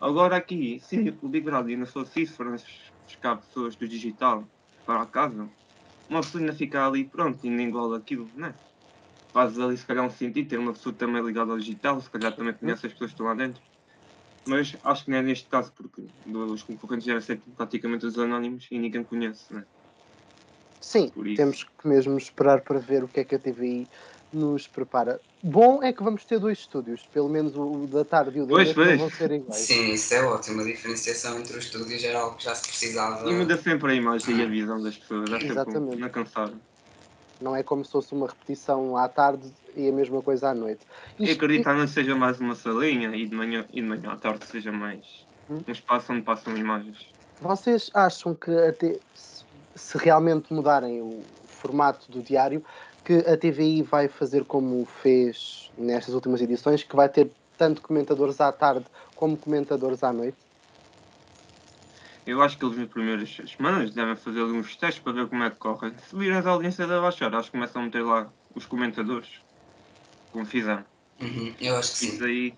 Agora 0.00 0.36
aqui, 0.36 0.80
se 0.80 0.96
o 1.22 1.28
Big 1.28 1.44
Brother 1.44 1.78
não 1.78 1.86
fosse 1.86 2.22
isso, 2.22 2.34
foram 2.34 2.56
buscar 3.04 3.36
pessoas 3.36 3.76
do 3.76 3.86
digital 3.86 4.44
para 4.84 5.02
a 5.02 5.06
casa, 5.06 5.48
uma 6.08 6.20
pessoa 6.20 6.40
ainda 6.40 6.54
fica 6.54 6.86
ali, 6.86 7.04
pronto, 7.04 7.46
ainda 7.46 7.62
engole 7.62 7.96
aquilo, 7.96 8.30
não 8.34 8.48
é? 8.48 8.54
Faz 9.32 9.58
ali 9.58 9.76
se 9.76 9.84
calhar 9.84 10.04
um 10.04 10.10
sentido 10.10 10.48
ter 10.48 10.58
uma 10.58 10.72
pessoa 10.72 10.94
também 10.94 11.22
ligada 11.22 11.52
ao 11.52 11.58
digital, 11.58 12.00
se 12.00 12.10
calhar 12.10 12.34
também 12.34 12.54
conhece 12.54 12.86
as 12.86 12.92
pessoas 12.92 13.10
que 13.10 13.14
estão 13.14 13.26
lá 13.26 13.34
dentro. 13.34 13.60
Mas 14.46 14.76
acho 14.84 15.04
que 15.04 15.10
não 15.10 15.18
é 15.18 15.22
neste 15.22 15.48
caso, 15.48 15.72
porque 15.72 16.06
os 16.26 16.62
concorrentes 16.62 17.06
devem 17.06 17.20
ser 17.20 17.42
praticamente 17.56 18.06
os 18.06 18.18
anónimos 18.18 18.68
e 18.70 18.78
ninguém 18.78 19.02
conhece, 19.02 19.52
né? 19.52 19.64
Sim, 20.80 21.10
temos 21.36 21.64
que 21.64 21.88
mesmo 21.88 22.16
esperar 22.18 22.60
para 22.60 22.78
ver 22.78 23.04
o 23.04 23.08
que 23.08 23.20
é 23.20 23.24
que 23.24 23.34
a 23.34 23.38
TVI 23.38 23.88
nos 24.32 24.66
prepara. 24.66 25.20
Bom 25.42 25.82
é 25.82 25.92
que 25.92 26.02
vamos 26.02 26.24
ter 26.24 26.38
dois 26.38 26.58
estúdios, 26.58 27.06
pelo 27.12 27.28
menos 27.28 27.54
o 27.56 27.86
da 27.86 28.04
tarde 28.04 28.38
e 28.38 28.42
o 28.42 28.46
da 28.46 28.54
noite 28.54 28.74
vão 28.74 29.10
ser 29.10 29.30
iguais. 29.32 29.60
Sim, 29.60 29.92
isso 29.92 30.14
é 30.14 30.22
ótimo. 30.24 30.60
A 30.60 30.64
diferenciação 30.64 31.38
entre 31.38 31.56
os 31.56 31.64
estúdios 31.64 32.02
era 32.02 32.18
algo 32.18 32.36
que 32.36 32.44
já 32.44 32.54
se 32.54 32.66
precisava. 32.66 33.28
E 33.28 33.34
muda 33.34 33.56
sempre 33.56 33.92
a 33.92 33.94
imagem 33.94 34.36
e 34.36 34.42
a 34.42 34.46
visão 34.46 34.82
das 34.82 34.96
pessoas. 34.96 35.30
Exatamente. 35.42 35.96
Não 35.96 36.08
cansar. 36.08 36.50
Não 37.40 37.54
é 37.54 37.62
como 37.62 37.84
se 37.84 37.92
fosse 37.92 38.12
uma 38.14 38.26
repetição 38.26 38.96
à 38.96 39.08
tarde 39.08 39.52
e 39.76 39.88
a 39.88 39.92
mesma 39.92 40.22
coisa 40.22 40.48
à 40.50 40.54
noite. 40.54 40.80
Isto... 41.18 41.30
Eu 41.30 41.34
acredito 41.34 41.64
que 41.64 41.72
não 41.72 41.86
seja 41.86 42.16
mais 42.16 42.40
uma 42.40 42.54
salinha 42.54 43.14
e 43.14 43.26
de 43.26 43.36
manhã, 43.36 43.66
e 43.72 43.80
de 43.80 43.86
manhã 43.86 44.12
à 44.12 44.16
tarde 44.16 44.46
seja 44.46 44.72
mais 44.72 45.04
hum? 45.50 45.60
um 45.68 45.72
espaço 45.72 46.12
onde 46.12 46.22
passam 46.22 46.56
imagens. 46.56 47.08
Vocês 47.40 47.90
acham 47.92 48.34
que 48.34 48.50
até 48.50 48.98
se 49.14 49.44
realmente 49.94 50.52
mudarem 50.52 51.00
o 51.02 51.22
formato 51.46 52.10
do 52.10 52.22
diário, 52.22 52.64
que 53.04 53.14
a 53.18 53.36
TVI 53.36 53.82
vai 53.82 54.08
fazer 54.08 54.44
como 54.44 54.84
fez 54.84 55.70
nestas 55.78 56.14
últimas 56.14 56.40
edições, 56.40 56.82
que 56.82 56.96
vai 56.96 57.08
ter 57.08 57.30
tanto 57.56 57.80
comentadores 57.80 58.40
à 58.40 58.50
tarde 58.52 58.84
como 59.14 59.36
comentadores 59.36 60.02
à 60.02 60.12
noite? 60.12 60.36
Eu 62.26 62.42
acho 62.42 62.58
que 62.58 62.64
eles 62.64 62.76
nas 62.76 62.88
primeiras 62.88 63.36
semanas 63.56 63.92
devem 63.92 64.16
fazer 64.16 64.40
ali 64.40 64.52
uns 64.52 64.74
testes 64.74 65.02
para 65.02 65.12
ver 65.12 65.28
como 65.28 65.44
é 65.44 65.50
que 65.50 65.56
corre. 65.56 65.92
Se 66.08 66.16
virem 66.16 66.36
as 66.36 66.46
audiências 66.46 66.90
a 66.90 67.00
baixar, 67.00 67.32
acho 67.34 67.46
que 67.46 67.52
começam 67.52 67.82
a 67.82 67.84
meter 67.84 68.02
lá 68.02 68.28
os 68.54 68.66
comentadores, 68.66 69.40
como 70.32 70.44
fizeram. 70.44 70.84
Uhum, 71.20 71.54
eu 71.60 71.76
acho 71.76 71.92
que 71.92 71.98
sim. 71.98 72.08
Isso 72.08 72.24
aí... 72.24 72.54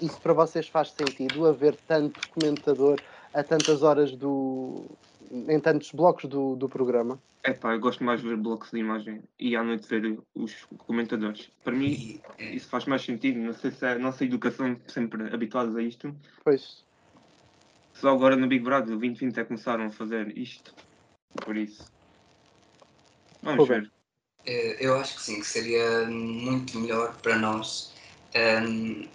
Isso 0.00 0.20
para 0.20 0.32
vocês 0.32 0.68
faz 0.68 0.90
sentido, 0.90 1.46
haver 1.46 1.76
tanto 1.86 2.28
comentador 2.28 3.00
a 3.32 3.42
tantas 3.42 3.82
horas 3.82 4.12
do, 4.16 4.84
em 5.30 5.60
tantos 5.60 5.92
blocos 5.92 6.24
do, 6.24 6.56
do 6.56 6.68
programa? 6.68 7.20
É 7.42 7.52
pá, 7.52 7.74
eu 7.74 7.80
gosto 7.80 8.02
mais 8.02 8.20
de 8.20 8.28
ver 8.28 8.36
blocos 8.36 8.70
de 8.70 8.78
imagem 8.78 9.22
e 9.38 9.54
à 9.54 9.62
noite 9.62 9.86
ver 9.88 10.18
os 10.34 10.64
comentadores. 10.78 11.48
Para 11.62 11.74
mim, 11.74 12.20
isso 12.38 12.68
faz 12.68 12.86
mais 12.86 13.02
sentido. 13.02 13.38
Não 13.38 13.52
sei 13.52 13.70
se 13.70 13.86
é 13.86 13.92
a 13.92 13.98
nossa 13.98 14.24
educação 14.24 14.76
sempre 14.88 15.32
habituados 15.32 15.76
a 15.76 15.82
isto. 15.82 16.14
Pois. 16.42 16.84
Só 17.94 18.10
agora 18.10 18.36
no 18.36 18.48
Big 18.48 18.64
Brother 18.64 18.88
2020 18.88 19.38
é 19.38 19.42
que 19.42 19.48
começaram 19.48 19.86
a 19.86 19.90
fazer 19.90 20.36
isto. 20.36 20.74
Por 21.44 21.56
isso. 21.56 21.84
Vamos 23.42 23.68
ver. 23.68 23.90
Eh, 24.44 24.76
eu 24.80 24.96
acho 24.96 25.16
que 25.16 25.22
sim, 25.22 25.40
que 25.40 25.46
seria 25.46 26.06
muito 26.06 26.78
melhor 26.78 27.16
para 27.22 27.36
nós 27.36 27.94
um, 28.34 28.38
ehm, 28.38 29.08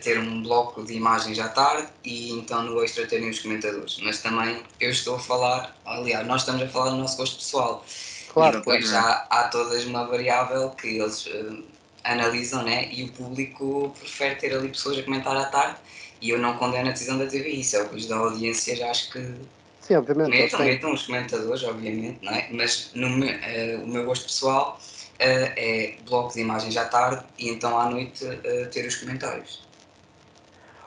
ter 0.00 0.18
um 0.18 0.42
bloco 0.42 0.84
de 0.84 0.94
imagens 0.94 1.38
à 1.40 1.48
tarde 1.48 1.88
e 2.04 2.30
então 2.30 2.62
no 2.62 2.82
extra 2.84 3.06
terem 3.06 3.28
os 3.28 3.40
comentadores. 3.40 3.98
Mas 4.02 4.22
também 4.22 4.62
eu 4.78 4.90
estou 4.90 5.16
a 5.16 5.18
falar, 5.18 5.76
aliás, 5.84 6.26
nós 6.26 6.42
estamos 6.42 6.62
a 6.62 6.68
falar 6.68 6.90
do 6.90 6.96
nosso 6.96 7.16
gosto 7.16 7.36
pessoal. 7.36 7.84
Claro, 8.32 8.56
e 8.56 8.58
depois 8.58 8.88
já 8.88 9.26
há 9.28 9.48
todas 9.48 9.84
uma 9.84 10.06
variável 10.06 10.70
que 10.70 10.98
eles 10.98 11.26
uh, 11.26 11.62
analisam, 12.04 12.62
né? 12.62 12.88
E 12.92 13.04
o 13.04 13.12
público 13.12 13.94
prefere 13.98 14.36
ter 14.36 14.54
ali 14.54 14.68
pessoas 14.68 14.98
a 14.98 15.02
comentar 15.02 15.36
à 15.36 15.46
tarde 15.46 15.76
e 16.20 16.30
eu 16.30 16.38
não 16.38 16.56
condeno 16.56 16.88
a 16.88 16.92
decisão 16.92 17.18
da 17.18 17.26
TV, 17.26 17.48
isso 17.48 17.76
é 17.76 17.82
o 17.82 17.88
que 17.88 17.96
lhes 17.96 18.06
dá 18.06 18.16
audiência, 18.16 18.76
já 18.76 18.88
acho 18.88 19.10
que. 19.10 19.34
Sim, 19.80 19.96
obviamente. 19.96 20.30
Metam, 20.30 20.60
metam 20.60 20.94
os 20.94 21.02
comentadores, 21.02 21.64
obviamente, 21.64 22.20
não 22.22 22.32
é? 22.32 22.48
Mas 22.52 22.92
no 22.94 23.10
meu, 23.10 23.28
uh, 23.28 23.82
o 23.82 23.88
meu 23.88 24.04
gosto 24.04 24.26
pessoal 24.26 24.78
uh, 24.80 25.18
é 25.18 25.96
bloco 26.06 26.32
de 26.32 26.40
imagens 26.40 26.76
à 26.76 26.84
tarde 26.84 27.24
e 27.36 27.50
então 27.50 27.78
à 27.78 27.90
noite 27.90 28.24
ter 28.70 28.86
os 28.86 28.94
comentários. 28.94 29.71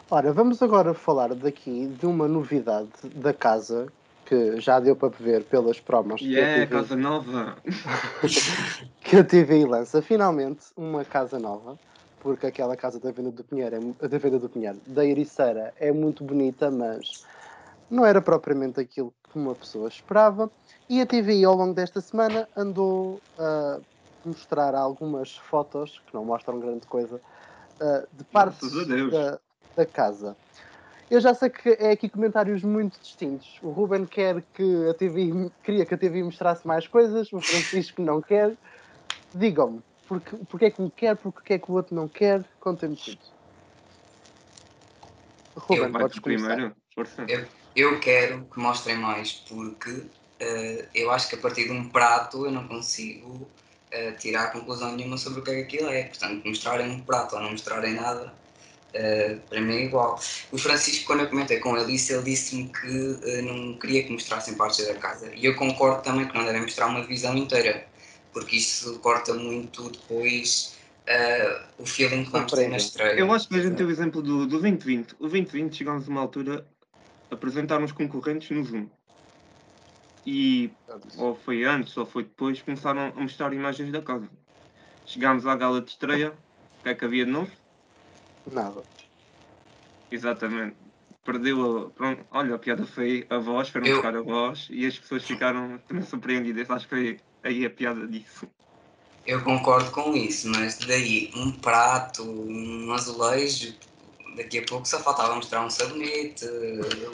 Ora, 0.09 0.31
vamos 0.31 0.62
agora 0.62 0.93
falar 0.93 1.33
daqui 1.33 1.88
de 1.88 2.05
uma 2.05 2.27
novidade 2.27 2.91
da 3.15 3.33
casa 3.33 3.91
que 4.24 4.59
já 4.62 4.79
deu 4.79 4.95
para 4.95 5.09
ver 5.09 5.43
pelas 5.45 5.79
promos. 5.79 6.21
E 6.21 6.35
yeah, 6.35 6.62
é, 6.62 6.67
casa 6.67 6.95
nova! 6.95 7.55
que 9.01 9.17
a 9.17 9.24
TV 9.24 9.65
lança 9.65 10.03
finalmente 10.03 10.67
uma 10.77 11.03
casa 11.03 11.39
nova, 11.39 11.79
porque 12.19 12.45
aquela 12.45 12.75
casa 12.75 13.00
da 13.00 13.12
Venda 13.12 13.31
do 13.31 13.43
Pinheiro, 13.43 13.95
é, 14.00 14.07
da 14.07 14.17
Venda 14.19 14.38
do 14.38 14.47
Pinheiro, 14.47 14.79
da 14.85 15.03
Ericeira, 15.03 15.74
é 15.79 15.91
muito 15.91 16.24
bonita, 16.24 16.69
mas 16.69 17.25
não 17.89 18.05
era 18.05 18.21
propriamente 18.21 18.79
aquilo 18.79 19.12
que 19.31 19.39
uma 19.39 19.55
pessoa 19.55 19.88
esperava. 19.88 20.51
E 20.88 21.01
a 21.01 21.05
TV 21.07 21.43
ao 21.43 21.55
longo 21.55 21.74
desta 21.74 22.00
semana 22.00 22.47
andou 22.55 23.19
a 23.39 23.79
mostrar 24.24 24.75
algumas 24.75 25.35
fotos, 25.35 26.00
que 26.05 26.13
não 26.13 26.24
mostram 26.24 26.59
grande 26.59 26.85
coisa, 26.85 27.19
de 28.13 28.24
partes 28.25 28.71
da, 29.12 29.39
da 29.75 29.86
casa. 29.86 30.36
Eu 31.10 31.22
já 31.22 31.34
sei 31.34 31.50
que 31.50 31.70
é 31.70 31.91
aqui 31.91 32.10
comentários 32.10 32.63
muito 32.63 33.00
distintos. 33.00 33.60
O 33.62 33.70
Ruben 33.70 34.05
quer 34.05 34.44
que 34.53 34.89
a 34.89 34.94
TV 34.94 35.51
queria 35.63 35.86
que 35.86 35.94
a 35.94 35.98
TV 35.98 36.24
mostrasse 36.24 36.65
mais 36.65 36.88
coisas, 36.88 37.32
o 37.32 37.39
Francisco 37.39 38.01
não 38.01 38.22
quer. 38.22 38.58
Digam-me, 39.34 39.82
porque, 40.08 40.36
porque 40.50 40.65
é 40.65 40.72
que 40.72 40.82
um 40.82 40.89
quer, 40.89 41.15
porque 41.17 41.53
é 41.53 41.60
que 41.60 41.70
o 41.70 41.75
outro 41.75 41.94
não 41.94 42.08
quer? 42.08 42.44
Contem-me 42.60 42.96
tudo. 42.96 43.20
Ruben, 45.55 45.86
eu, 45.86 45.91
podes 45.91 46.20
primeiro, 46.20 46.75
eu, 47.27 47.48
eu, 47.75 48.00
quero 48.00 48.46
que 48.46 48.60
mostrem 48.60 48.98
mais, 48.98 49.34
porque 49.48 49.91
uh, 49.91 50.88
eu 50.94 51.12
acho 51.12 51.29
que 51.29 51.36
a 51.36 51.39
partir 51.39 51.65
de 51.65 51.72
um 51.72 51.89
prato 51.89 52.46
eu 52.46 52.51
não 52.51 52.67
consigo 52.67 53.34
uh, 53.94 54.17
tirar 54.17 54.51
conclusão 54.51 54.96
nenhuma 54.96 55.17
sobre 55.17 55.39
o 55.39 55.44
que 55.44 55.51
é 55.51 55.55
que 55.55 55.62
aquilo 55.62 55.89
é. 55.89 56.05
Portanto, 56.05 56.46
mostrarem 56.46 56.89
um 56.89 57.05
prato 57.05 57.36
ou 57.36 57.41
não 57.41 57.51
mostrarem 57.51 57.94
nada 57.94 58.44
Uh, 58.95 59.39
para 59.49 59.59
mim 59.59 59.75
é 59.75 59.83
igual. 59.83 60.17
O 60.53 60.57
Francisco, 60.57 61.05
quando 61.05 61.21
eu 61.21 61.27
comentei 61.27 61.59
com 61.59 61.75
ele 61.77 61.93
isso, 61.93 62.13
ele 62.13 62.23
disse-me 62.23 62.69
que 62.69 62.87
uh, 62.87 63.41
não 63.43 63.77
queria 63.77 64.03
que 64.03 64.11
mostrassem 64.11 64.55
partes 64.55 64.87
da 64.87 64.95
casa. 64.95 65.29
E 65.35 65.45
eu 65.45 65.53
concordo 65.55 66.01
também 66.01 66.25
que 66.25 66.33
não 66.33 66.45
devem 66.45 66.61
mostrar 66.61 66.87
uma 66.87 67.01
divisão 67.01 67.35
inteira, 67.35 67.85
porque 68.31 68.55
isso 68.55 68.97
corta 68.99 69.33
muito 69.33 69.89
depois 69.89 70.77
uh, 71.09 71.65
o 71.77 71.85
feeling 71.85 72.23
que 72.23 72.31
vamos 72.31 72.53
ter 72.53 72.69
na 72.69 72.77
estreia. 72.77 73.19
Eu 73.19 73.33
acho 73.33 73.49
que 73.49 73.55
a 73.55 73.61
gente 73.61 73.75
tem 73.75 73.85
o 73.85 73.91
exemplo 73.91 74.21
do, 74.21 74.47
do 74.47 74.59
2020. 74.59 75.15
O 75.19 75.27
2020 75.27 75.75
chegámos 75.75 76.07
a 76.07 76.11
uma 76.11 76.21
altura 76.21 76.65
a 77.29 77.35
apresentar 77.35 77.83
os 77.83 77.91
concorrentes 77.91 78.49
no 78.49 78.63
Zoom. 78.63 78.87
E 80.25 80.71
ou 81.17 81.35
foi 81.35 81.65
antes 81.65 81.95
ou 81.97 82.05
foi 82.05 82.23
depois, 82.23 82.61
começaram 82.61 83.13
a 83.15 83.19
mostrar 83.19 83.51
imagens 83.51 83.91
da 83.91 84.01
casa. 84.01 84.29
Chegámos 85.05 85.45
à 85.45 85.53
gala 85.53 85.81
de 85.81 85.91
estreia, 85.91 86.31
o 86.79 86.83
que 86.83 86.89
é 86.89 86.95
que 86.95 87.03
havia 87.03 87.25
de 87.25 87.31
novo? 87.31 87.51
Nada. 88.51 88.83
Exatamente. 90.09 90.77
Perdeu 91.23 91.87
a. 91.87 91.91
Pronto, 91.91 92.25
olha, 92.31 92.55
a 92.55 92.59
piada 92.59 92.85
foi 92.85 93.25
a 93.29 93.37
voz, 93.37 93.69
foram 93.69 93.87
eu... 93.87 93.95
buscar 93.95 94.15
a 94.15 94.21
voz 94.21 94.67
e 94.69 94.85
as 94.85 94.97
pessoas 94.99 95.23
ficaram 95.23 95.79
também 95.79 96.03
surpreendidas. 96.03 96.69
Acho 96.69 96.87
que 96.87 96.95
foi 96.95 97.25
aí 97.43 97.65
a 97.65 97.69
piada 97.69 98.07
disso. 98.07 98.47
Eu 99.25 99.43
concordo 99.43 99.91
com 99.91 100.15
isso, 100.15 100.47
mas 100.49 100.77
daí 100.77 101.31
um 101.35 101.51
prato, 101.59 102.23
um 102.23 102.93
azulejo, 102.93 103.75
daqui 104.35 104.59
a 104.59 104.63
pouco 104.63 104.87
só 104.87 104.99
faltava 104.99 105.35
mostrar 105.35 105.65
um 105.65 105.69
sabonete, 105.69 106.45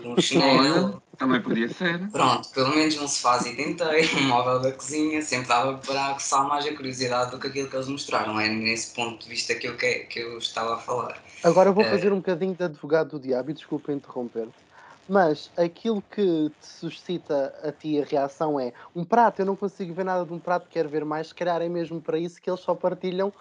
um 0.04 0.20
chinelo. 0.20 1.02
Também 1.18 1.42
podia 1.42 1.70
ser. 1.70 2.10
Pronto, 2.10 2.50
pelo 2.50 2.70
menos 2.76 2.98
um 3.00 3.08
sofázito 3.08 3.62
inteiro, 3.62 4.18
um 4.18 4.28
móvel 4.28 4.60
da 4.60 4.72
cozinha, 4.72 5.22
sempre 5.22 5.50
dava 5.50 5.78
para 5.78 6.06
aguçar 6.08 6.48
mais 6.48 6.66
a 6.66 6.76
curiosidade 6.76 7.32
do 7.32 7.40
que 7.40 7.48
aquilo 7.48 7.70
que 7.70 7.76
eles 7.76 7.88
mostraram. 7.88 8.40
É 8.40 8.50
nesse 8.50 8.94
ponto 8.96 9.24
de 9.24 9.30
vista 9.30 9.54
que 9.54 9.68
eu, 9.68 9.78
que, 9.78 10.00
que 10.06 10.20
eu 10.20 10.38
estava 10.40 10.76
a 10.76 10.78
falar. 10.78 11.22
Agora 11.44 11.70
eu 11.70 11.74
vou 11.74 11.84
é... 11.84 11.90
fazer 11.90 12.12
um 12.12 12.18
bocadinho 12.18 12.56
de 12.56 12.64
advogado 12.64 13.12
do 13.12 13.20
diabo 13.20 13.52
e 13.52 13.54
desculpa 13.54 13.92
interromper-te. 13.92 14.72
Mas 15.08 15.52
aquilo 15.58 16.02
que 16.10 16.50
te 16.50 16.68
suscita 16.68 17.54
a 17.64 17.72
ti 17.72 18.02
a 18.02 18.06
reação 18.06 18.60
é 18.60 18.72
um 18.96 19.04
prato, 19.04 19.42
eu 19.42 19.46
não 19.46 19.56
consigo 19.56 19.94
ver 19.94 20.06
nada 20.06 20.26
de 20.26 20.34
um 20.34 20.40
prato, 20.40 20.68
quero 20.70 20.88
ver 20.90 21.04
mais. 21.04 21.28
Se 21.28 21.36
calhar 21.36 21.62
é 21.62 21.68
mesmo 21.68 22.00
para 22.00 22.18
isso 22.18 22.42
que 22.42 22.50
eles 22.50 22.62
só 22.62 22.74
partilham 22.74 23.34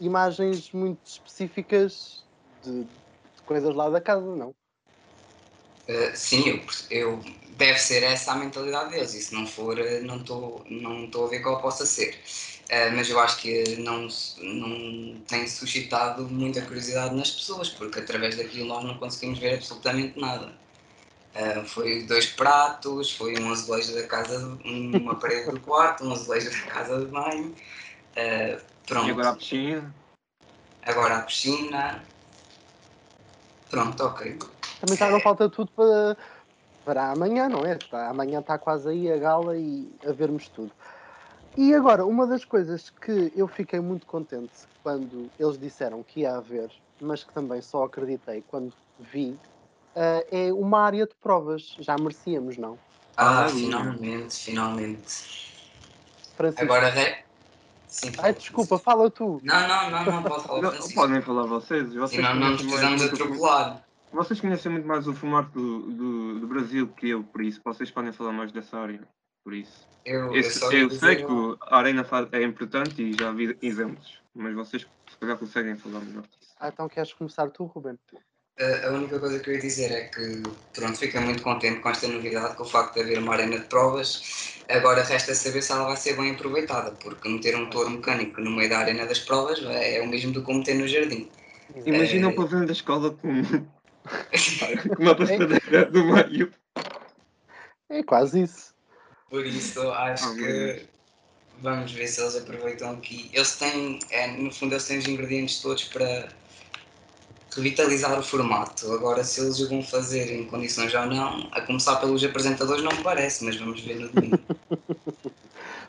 imagens 0.00 0.70
muito 0.72 1.00
específicas 1.04 2.24
de, 2.62 2.86
coisas 3.48 3.74
lá 3.74 3.88
da 3.90 4.00
casa, 4.00 4.36
não? 4.36 4.54
Uh, 5.88 6.14
sim, 6.14 6.46
eu, 6.46 6.60
eu, 6.90 7.24
deve 7.56 7.78
ser 7.78 8.02
essa 8.02 8.32
a 8.32 8.36
mentalidade 8.36 8.90
deles, 8.90 9.14
e 9.14 9.22
se 9.22 9.34
não 9.34 9.46
for, 9.46 9.78
eh, 9.78 10.00
não 10.00 10.18
estou 10.18 10.62
não 10.68 11.24
a 11.24 11.28
ver 11.28 11.40
qual 11.40 11.62
possa 11.62 11.86
ser. 11.86 12.14
Uh, 12.70 12.94
mas 12.94 13.08
eu 13.08 13.18
acho 13.18 13.38
que 13.38 13.76
não, 13.78 14.06
não 14.38 15.20
tem 15.22 15.48
suscitado 15.48 16.28
muita 16.28 16.60
curiosidade 16.62 17.14
nas 17.14 17.30
pessoas, 17.30 17.70
porque 17.70 18.00
através 18.00 18.36
daquilo 18.36 18.66
nós 18.66 18.84
não 18.84 18.98
conseguimos 18.98 19.38
ver 19.38 19.54
absolutamente 19.54 20.20
nada. 20.20 20.52
Uh, 21.34 21.64
foi 21.64 22.02
dois 22.02 22.26
pratos, 22.26 23.16
foi 23.16 23.38
um 23.40 23.50
azulejo 23.50 23.94
da 23.94 24.06
casa, 24.06 24.58
uma 24.66 25.14
parede 25.20 25.50
do 25.50 25.60
quarto, 25.60 26.04
um 26.04 26.12
azulejo 26.12 26.50
da 26.50 26.66
casa 26.70 27.00
de 27.00 27.06
banho. 27.06 27.56
Uh, 28.16 28.60
pronto. 28.86 29.08
E 29.08 29.10
agora 29.10 29.30
a 29.30 29.36
piscina? 29.36 29.94
Agora 30.82 31.16
a 31.16 31.22
piscina. 31.22 32.17
Pronto, 33.70 34.04
ok. 34.04 34.38
Também 34.80 34.94
está, 34.94 35.10
não 35.10 35.20
falta 35.20 35.48
tudo 35.48 35.70
para, 35.72 36.16
para 36.84 37.10
amanhã, 37.10 37.48
não 37.48 37.64
é? 37.66 37.72
Está, 37.72 38.08
amanhã 38.08 38.40
está 38.40 38.58
quase 38.58 38.88
aí 38.88 39.12
a 39.12 39.16
gala 39.16 39.56
e 39.56 39.90
a 40.06 40.12
vermos 40.12 40.48
tudo. 40.48 40.72
E 41.56 41.74
agora, 41.74 42.06
uma 42.06 42.26
das 42.26 42.44
coisas 42.44 42.88
que 42.90 43.32
eu 43.34 43.48
fiquei 43.48 43.80
muito 43.80 44.06
contente 44.06 44.52
quando 44.82 45.28
eles 45.38 45.58
disseram 45.58 46.02
que 46.02 46.20
ia 46.20 46.36
haver, 46.36 46.70
mas 47.00 47.24
que 47.24 47.34
também 47.34 47.60
só 47.60 47.84
acreditei 47.84 48.42
quando 48.48 48.72
vi 48.98 49.30
uh, 49.96 50.24
é 50.30 50.52
uma 50.52 50.80
área 50.80 51.06
de 51.06 51.14
provas. 51.16 51.74
Já 51.80 51.96
merecíamos, 51.98 52.56
não? 52.56 52.78
Ah, 53.16 53.48
finalmente, 53.48 54.36
finalmente. 54.36 55.52
Francisco. 56.36 56.64
Agora 56.64 56.88
é. 56.88 57.27
Sim, 57.88 58.12
Ai, 58.18 58.34
desculpa, 58.34 58.78
fala 58.78 59.10
tu. 59.10 59.40
Não, 59.42 59.68
não, 59.68 59.90
não, 59.90 60.04
não 60.04 60.22
pode 60.22 60.44
falar. 60.44 60.62
Não, 60.62 60.88
podem 60.90 61.22
falar 61.22 61.46
vocês. 61.46 61.94
vocês 61.94 62.22
não, 62.22 62.34
não 62.34 62.56
precisamos 62.56 63.02
atropelar. 63.02 63.84
Vocês 64.12 64.40
conhecem 64.40 64.72
muito 64.72 64.86
mais 64.86 65.06
o 65.06 65.14
formato 65.14 65.50
do, 65.50 65.80
do, 65.92 66.40
do, 66.40 66.46
Brasil 66.46 66.88
que 66.88 67.10
eu, 67.10 67.22
por 67.22 67.42
isso 67.42 67.60
vocês 67.62 67.90
podem 67.90 68.12
falar 68.12 68.32
mais 68.32 68.52
dessa 68.52 68.78
área. 68.78 69.00
Por 69.44 69.54
isso. 69.54 69.86
Eu, 70.04 70.34
Esse, 70.34 70.62
eu, 70.64 70.72
eu 70.72 70.90
sei 70.90 71.16
que 71.16 71.24
a 71.62 71.76
arena 71.76 72.06
é 72.32 72.42
importante 72.42 73.02
e 73.02 73.12
já 73.12 73.30
vi 73.32 73.56
exemplos, 73.60 74.20
mas 74.34 74.54
vocês 74.54 74.86
se 75.10 75.18
calhar 75.18 75.36
conseguem 75.36 75.76
falar 75.76 76.00
melhor 76.00 76.22
disso. 76.22 76.54
Ah, 76.58 76.68
então 76.68 76.88
queres 76.88 77.12
começar 77.12 77.50
tu, 77.50 77.64
Ruben? 77.64 77.98
A 78.58 78.90
única 78.90 79.20
coisa 79.20 79.38
que 79.38 79.50
eu 79.50 79.54
ia 79.54 79.60
dizer 79.60 79.92
é 79.92 80.04
que, 80.04 80.42
pronto, 80.74 80.98
fiquei 80.98 81.20
muito 81.20 81.42
contente 81.42 81.80
com 81.80 81.90
esta 81.90 82.08
novidade, 82.08 82.56
com 82.56 82.64
o 82.64 82.66
facto 82.66 82.94
de 82.94 83.00
haver 83.00 83.18
uma 83.18 83.34
arena 83.34 83.58
de 83.58 83.66
provas. 83.66 84.60
Agora 84.68 85.02
resta 85.02 85.34
saber 85.34 85.62
se 85.62 85.72
ela 85.72 85.84
vai 85.84 85.96
ser 85.96 86.16
bem 86.16 86.32
aproveitada, 86.32 86.90
porque 86.92 87.28
meter 87.28 87.56
um 87.56 87.70
touro 87.70 87.90
mecânico 87.90 88.40
no 88.40 88.50
meio 88.50 88.68
da 88.68 88.78
arena 88.78 89.06
das 89.06 89.20
provas 89.20 89.62
é 89.64 90.00
o 90.02 90.08
mesmo 90.08 90.32
do 90.32 90.44
que 90.44 90.52
meter 90.52 90.74
no 90.74 90.88
jardim. 90.88 91.28
Imagina 91.86 92.26
é... 92.26 92.30
um 92.30 92.34
pavilhão 92.34 92.66
da 92.66 92.72
escola 92.72 93.10
com, 93.12 93.42
com 94.96 95.02
uma 95.02 95.14
passadeira 95.14 95.84
do 95.86 96.04
meio. 96.04 96.52
É 97.88 98.02
quase 98.02 98.42
isso. 98.42 98.74
Por 99.30 99.46
isso, 99.46 99.88
acho 99.92 100.30
oh, 100.30 100.34
que 100.34 100.86
vamos 101.60 101.92
ver 101.92 102.06
se 102.06 102.20
eles 102.20 102.36
aproveitam 102.36 102.92
aqui. 102.92 103.30
Eles 103.32 103.56
têm, 103.56 103.98
é, 104.10 104.26
no 104.26 104.52
fundo, 104.52 104.74
eles 104.74 104.86
têm 104.86 104.98
os 104.98 105.06
ingredientes 105.06 105.60
todos 105.60 105.84
para 105.84 106.28
revitalizar 107.54 108.18
o 108.18 108.22
formato. 108.22 108.92
Agora, 108.92 109.24
se 109.24 109.40
eles 109.40 109.60
o 109.60 109.68
vão 109.68 109.82
fazer 109.82 110.32
em 110.32 110.44
condições 110.44 110.94
ou 110.94 111.06
não, 111.06 111.48
a 111.52 111.60
começar 111.60 111.96
pelos 111.96 112.22
apresentadores, 112.22 112.82
não 112.82 112.92
me 112.92 113.02
parece, 113.02 113.44
mas 113.44 113.56
vamos 113.56 113.80
ver 113.80 114.00
no 114.00 114.08
domingo. 114.08 114.38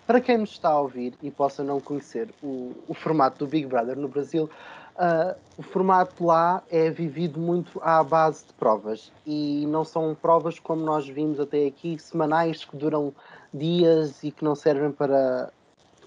Para 0.08 0.20
quem 0.20 0.40
nos 0.40 0.52
está 0.52 0.70
a 0.70 0.80
ouvir 0.80 1.14
e 1.22 1.30
possa 1.30 1.64
não 1.64 1.80
conhecer 1.80 2.30
o, 2.42 2.74
o 2.88 2.96
formato 2.96 3.46
do 3.46 3.48
Big 3.48 3.68
Brother 3.68 3.96
no 3.96 4.08
Brasil, 4.08 4.50
uh, 4.96 5.38
o 5.56 5.62
formato 5.62 6.26
lá 6.26 6.64
é 6.72 6.90
vivido 6.90 7.40
muito 7.40 7.80
à 7.84 8.04
base 8.04 8.46
de 8.46 8.54
provas 8.54 9.12
e 9.24 9.68
não 9.68 9.86
são 9.86 10.18
provas 10.20 10.58
como 10.58 10.84
nós 10.84 11.08
vimos 11.08 11.40
até 11.40 11.68
aqui, 11.68 12.00
semanais 12.00 12.66
que 12.66 12.76
duram 12.76 13.14
dias 13.54 14.24
e 14.24 14.32
que 14.32 14.44
não 14.44 14.56
servem 14.56 14.92
para, 14.92 15.52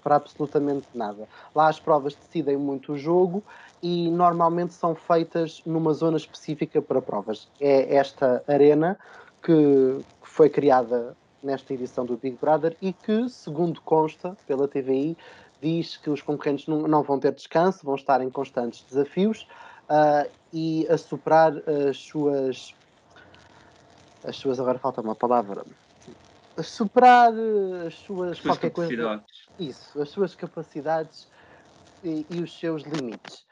para 0.03 0.17
absolutamente 0.17 0.87
nada. 0.93 1.25
Lá 1.55 1.69
as 1.69 1.79
provas 1.79 2.13
decidem 2.13 2.57
muito 2.57 2.91
o 2.91 2.97
jogo 2.97 3.41
e 3.83 4.09
normalmente 4.09 4.73
são 4.73 4.95
feitas 4.95 5.61
numa 5.65 5.93
zona 5.93 6.15
específica 6.15 6.81
para 6.81 7.01
provas. 7.01 7.49
É 7.59 7.97
esta 7.97 8.41
arena 8.47 8.97
que 9.43 9.99
foi 10.21 10.49
criada 10.49 11.17
nesta 11.43 11.73
edição 11.73 12.05
do 12.05 12.15
Big 12.15 12.37
Brother 12.39 12.77
e 12.81 12.93
que, 12.93 13.27
segundo 13.27 13.81
consta 13.81 14.37
pela 14.47 14.69
TVI, 14.69 15.17
diz 15.61 15.97
que 15.97 16.09
os 16.09 16.21
concorrentes 16.21 16.65
não, 16.65 17.03
vão 17.03 17.19
ter 17.19 17.33
descanso, 17.33 17.85
vão 17.85 17.95
estar 17.95 18.21
em 18.21 18.29
constantes 18.29 18.85
desafios 18.89 19.45
uh, 19.89 20.31
e 20.53 20.87
a 20.89 20.97
superar 20.97 21.51
as 21.89 21.97
suas. 21.97 22.73
As 24.25 24.37
suas, 24.37 24.61
agora 24.61 24.79
falta 24.79 25.01
uma 25.01 25.15
palavra. 25.15 25.65
A 26.55 26.63
superar 26.63 27.33
as 27.85 27.95
suas. 27.95 28.31
As 28.31 28.37
suas 28.37 28.57
capacidades. 28.57 29.25
Coisa, 29.57 29.71
isso, 29.71 30.01
as 30.01 30.09
suas 30.09 30.35
capacidades 30.35 31.27
e, 32.01 32.25
e 32.29 32.39
os 32.39 32.57
seus 32.57 32.83
limites 32.83 33.43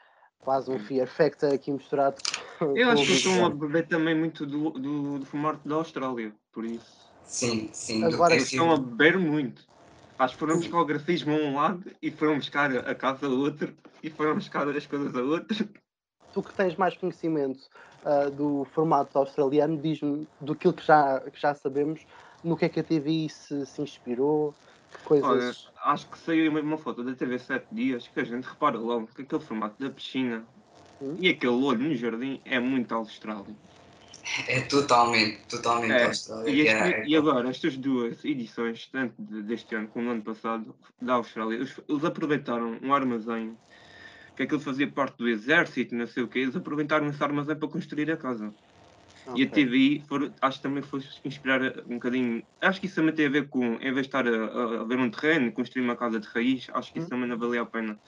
quase 0.42 0.70
um 0.70 0.78
Fear 0.78 1.06
Factor 1.06 1.54
aqui 1.54 1.70
misturado 1.70 2.16
com. 2.58 2.76
Eu 2.76 2.90
acho 2.90 3.06
que 3.06 3.12
estão 3.12 3.46
a 3.46 3.50
beber 3.50 3.86
também 3.86 4.14
muito 4.14 4.44
do, 4.44 4.70
do, 4.70 5.18
do 5.20 5.26
formato 5.26 5.66
da 5.66 5.76
Austrália, 5.76 6.32
por 6.52 6.64
isso. 6.64 7.10
Sim, 7.24 7.70
sim. 7.72 8.04
Agora 8.04 8.34
eles 8.34 8.52
estão 8.52 8.70
a 8.70 8.76
beber 8.76 9.18
muito. 9.18 9.64
Acho 10.18 10.34
que 10.34 10.40
foram 10.40 10.56
buscar 10.58 10.78
o 10.78 10.84
grafismo 10.84 11.32
a 11.32 11.36
um 11.36 11.54
lado 11.54 11.90
e 12.00 12.10
foram 12.10 12.36
buscar 12.36 12.76
a 12.76 12.94
casa 12.94 13.26
a 13.26 13.30
outro 13.30 13.74
e 14.02 14.10
foram 14.10 14.34
buscar 14.34 14.68
as 14.68 14.86
coisas 14.86 15.14
a 15.16 15.22
outro. 15.22 15.68
Tu 16.32 16.42
que 16.42 16.54
tens 16.54 16.76
mais 16.76 16.96
conhecimento 16.96 17.68
uh, 18.04 18.30
do 18.30 18.66
formato 18.72 19.18
australiano, 19.18 19.76
diz-me 19.76 20.26
do 20.40 20.54
que 20.54 20.72
já, 20.82 21.20
que 21.20 21.40
já 21.40 21.54
sabemos, 21.54 22.06
no 22.42 22.56
que 22.56 22.64
é 22.64 22.68
que 22.68 22.80
a 22.80 22.84
TV 22.84 23.28
se, 23.28 23.66
se 23.66 23.82
inspirou, 23.82 24.54
coisas. 24.98 25.28
Olha, 25.28 25.92
acho 25.92 26.08
que 26.08 26.18
saiu 26.18 26.52
mesmo 26.52 26.68
uma 26.68 26.78
foto 26.78 27.02
da 27.02 27.14
TV 27.14 27.38
7 27.38 27.66
dias 27.72 28.08
que 28.08 28.20
a 28.20 28.24
gente 28.24 28.44
repara 28.44 28.78
logo 28.78 29.08
que 29.14 29.22
aquele 29.22 29.42
formato 29.42 29.82
da 29.82 29.90
piscina 29.90 30.44
hum? 31.00 31.16
e 31.18 31.28
aquele 31.28 31.52
olho 31.52 31.88
no 31.88 31.94
jardim 31.94 32.40
é 32.44 32.58
muito 32.58 32.94
Austrália. 32.94 33.54
É 34.46 34.60
totalmente, 34.62 35.40
totalmente 35.48 35.92
é. 35.92 36.04
Austrália. 36.04 36.50
E, 36.50 36.60
este, 36.60 36.74
é, 36.74 37.06
e, 37.06 37.16
agora, 37.16 37.50
estas 37.50 37.76
duas 37.76 38.24
edições, 38.24 38.86
tanto 38.86 39.20
deste 39.20 39.74
ano 39.74 39.88
como 39.88 40.06
no 40.06 40.12
ano 40.12 40.22
passado, 40.22 40.74
da 41.00 41.14
Austrália, 41.14 41.56
eles, 41.56 41.80
eles 41.88 42.04
aproveitaram 42.04 42.78
um 42.80 42.94
armazém 42.94 43.56
que 44.36 44.44
aquilo 44.44 44.60
fazia 44.60 44.88
parte 44.90 45.18
do 45.18 45.28
exército, 45.28 45.94
não 45.94 46.06
sei 46.06 46.22
o 46.22 46.28
que, 46.28 46.38
eles 46.38 46.56
aproveitaram 46.56 47.06
esse 47.08 47.22
armazém 47.22 47.56
para 47.56 47.68
construir 47.68 48.10
a 48.10 48.16
casa. 48.16 48.54
Okay. 49.26 49.44
E 49.44 49.46
a 49.46 49.50
TVI 49.50 50.00
for, 50.08 50.32
acho 50.40 50.56
que 50.56 50.62
também 50.62 50.82
foi 50.82 51.00
inspirar 51.24 51.60
um 51.86 51.94
bocadinho. 51.94 52.42
Acho 52.60 52.80
que 52.80 52.86
isso 52.86 52.96
também 52.96 53.14
tem 53.14 53.26
a 53.26 53.30
ver 53.30 53.48
com, 53.48 53.74
em 53.74 53.92
vez 53.92 53.94
de 53.94 54.00
estar 54.08 54.26
a, 54.26 54.80
a 54.80 54.84
ver 54.84 54.98
um 54.98 55.10
terreno, 55.10 55.52
construir 55.52 55.84
uma 55.84 55.96
casa 55.96 56.18
de 56.18 56.26
raiz, 56.28 56.66
acho 56.72 56.92
que 56.92 56.98
isso 56.98 57.06
hum. 57.06 57.10
também 57.10 57.28
não 57.28 57.38
valia 57.38 57.62
a 57.62 57.66
pena. 57.66 57.98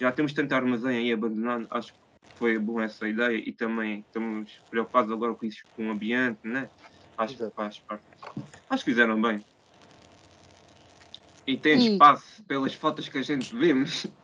Já 0.00 0.12
temos 0.12 0.32
tanto 0.32 0.54
armazém 0.54 0.98
aí 0.98 1.12
abandonado, 1.12 1.66
acho 1.70 1.92
que 1.92 1.98
foi 2.36 2.58
bom 2.58 2.80
essa 2.80 3.08
ideia 3.08 3.36
e 3.36 3.52
também 3.52 4.00
estamos 4.00 4.60
preocupados 4.70 5.10
agora 5.10 5.34
com 5.34 5.46
isso, 5.46 5.62
com 5.76 5.88
o 5.88 5.90
ambiente, 5.90 6.40
né? 6.44 6.68
Acho 7.18 7.36
que 7.36 7.50
faz 7.50 7.78
parte. 7.80 8.04
Acho 8.70 8.84
que 8.84 8.90
fizeram 8.90 9.20
bem. 9.20 9.44
E 11.46 11.56
tem 11.56 11.78
e... 11.78 11.92
espaço 11.92 12.42
pelas 12.44 12.74
fotos 12.74 13.08
que 13.08 13.18
a 13.18 13.22
gente 13.22 13.54
vemos. 13.54 14.06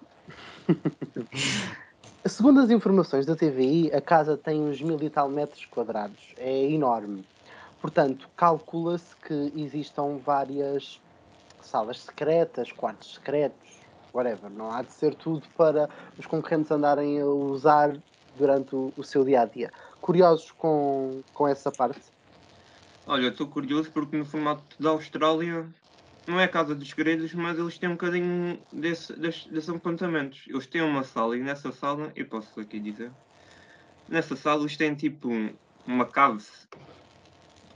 Segundo 2.24 2.60
as 2.60 2.70
informações 2.70 3.24
da 3.24 3.36
TVI, 3.36 3.92
a 3.94 4.00
casa 4.00 4.36
tem 4.36 4.60
uns 4.60 4.82
mil 4.82 5.00
e 5.00 5.08
tal 5.08 5.28
metros 5.28 5.64
quadrados. 5.66 6.34
É 6.36 6.64
enorme. 6.64 7.24
Portanto, 7.80 8.28
calcula-se 8.36 9.14
que 9.16 9.52
existam 9.56 10.18
várias 10.18 11.00
salas 11.62 12.00
secretas, 12.00 12.72
quartos 12.72 13.14
secretos, 13.14 13.78
whatever. 14.12 14.50
Não 14.50 14.70
há 14.70 14.82
de 14.82 14.92
ser 14.92 15.14
tudo 15.14 15.46
para 15.56 15.88
os 16.18 16.26
concorrentes 16.26 16.72
andarem 16.72 17.20
a 17.20 17.24
usar 17.24 17.96
durante 18.36 18.74
o, 18.74 19.04
seu 19.04 19.24
dia 19.24 19.42
a 19.42 19.44
dia. 19.44 19.70
Curiosos 20.00 20.50
com, 20.50 21.22
com 21.32 21.46
essa 21.46 21.70
parte? 21.70 22.02
Olha, 23.06 23.28
estou 23.28 23.46
curioso 23.46 23.90
porque 23.92 24.16
no 24.16 24.24
formato 24.24 24.62
da 24.78 24.90
Austrália 24.90 25.66
não 26.28 26.38
é 26.38 26.44
a 26.44 26.48
Casa 26.48 26.74
dos 26.74 26.90
Segredos, 26.90 27.32
mas 27.32 27.58
eles 27.58 27.78
têm 27.78 27.88
um 27.88 27.92
bocadinho 27.92 28.60
desse, 28.70 29.18
desse, 29.18 29.48
desses 29.48 29.70
apontamentos. 29.70 30.44
Eles 30.46 30.66
têm 30.66 30.82
uma 30.82 31.02
sala 31.02 31.36
e 31.36 31.40
nessa 31.40 31.72
sala, 31.72 32.12
eu 32.14 32.26
posso 32.26 32.60
aqui 32.60 32.78
dizer, 32.78 33.10
nessa 34.06 34.36
sala 34.36 34.60
eles 34.60 34.76
têm 34.76 34.94
tipo 34.94 35.30
uma 35.86 36.04
cave, 36.04 36.44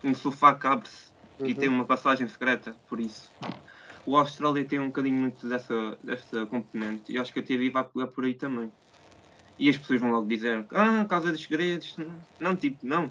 um 0.04 0.14
sofá 0.14 0.54
cabe-se 0.54 1.10
uhum. 1.40 1.46
e 1.46 1.54
tem 1.54 1.68
uma 1.68 1.86
passagem 1.86 2.28
secreta, 2.28 2.76
por 2.88 3.00
isso. 3.00 3.32
O 4.04 4.16
Austrália 4.16 4.64
tem 4.64 4.78
um 4.78 4.88
bocadinho 4.88 5.16
muito 5.16 5.48
dessa, 5.48 5.96
dessa 6.02 6.44
componente 6.46 7.10
e 7.10 7.18
acho 7.18 7.32
que 7.32 7.40
a 7.40 7.42
TV 7.42 7.70
vai 7.70 7.84
pegar 7.84 8.08
por 8.08 8.24
aí 8.24 8.34
também. 8.34 8.70
E 9.58 9.70
as 9.70 9.78
pessoas 9.78 10.00
vão 10.00 10.10
logo 10.10 10.26
dizer, 10.26 10.66
ah, 10.72 11.04
Casa 11.06 11.32
dos 11.32 11.42
Segredos, 11.42 11.96
não, 12.38 12.54
tipo, 12.54 12.78
não. 12.86 13.10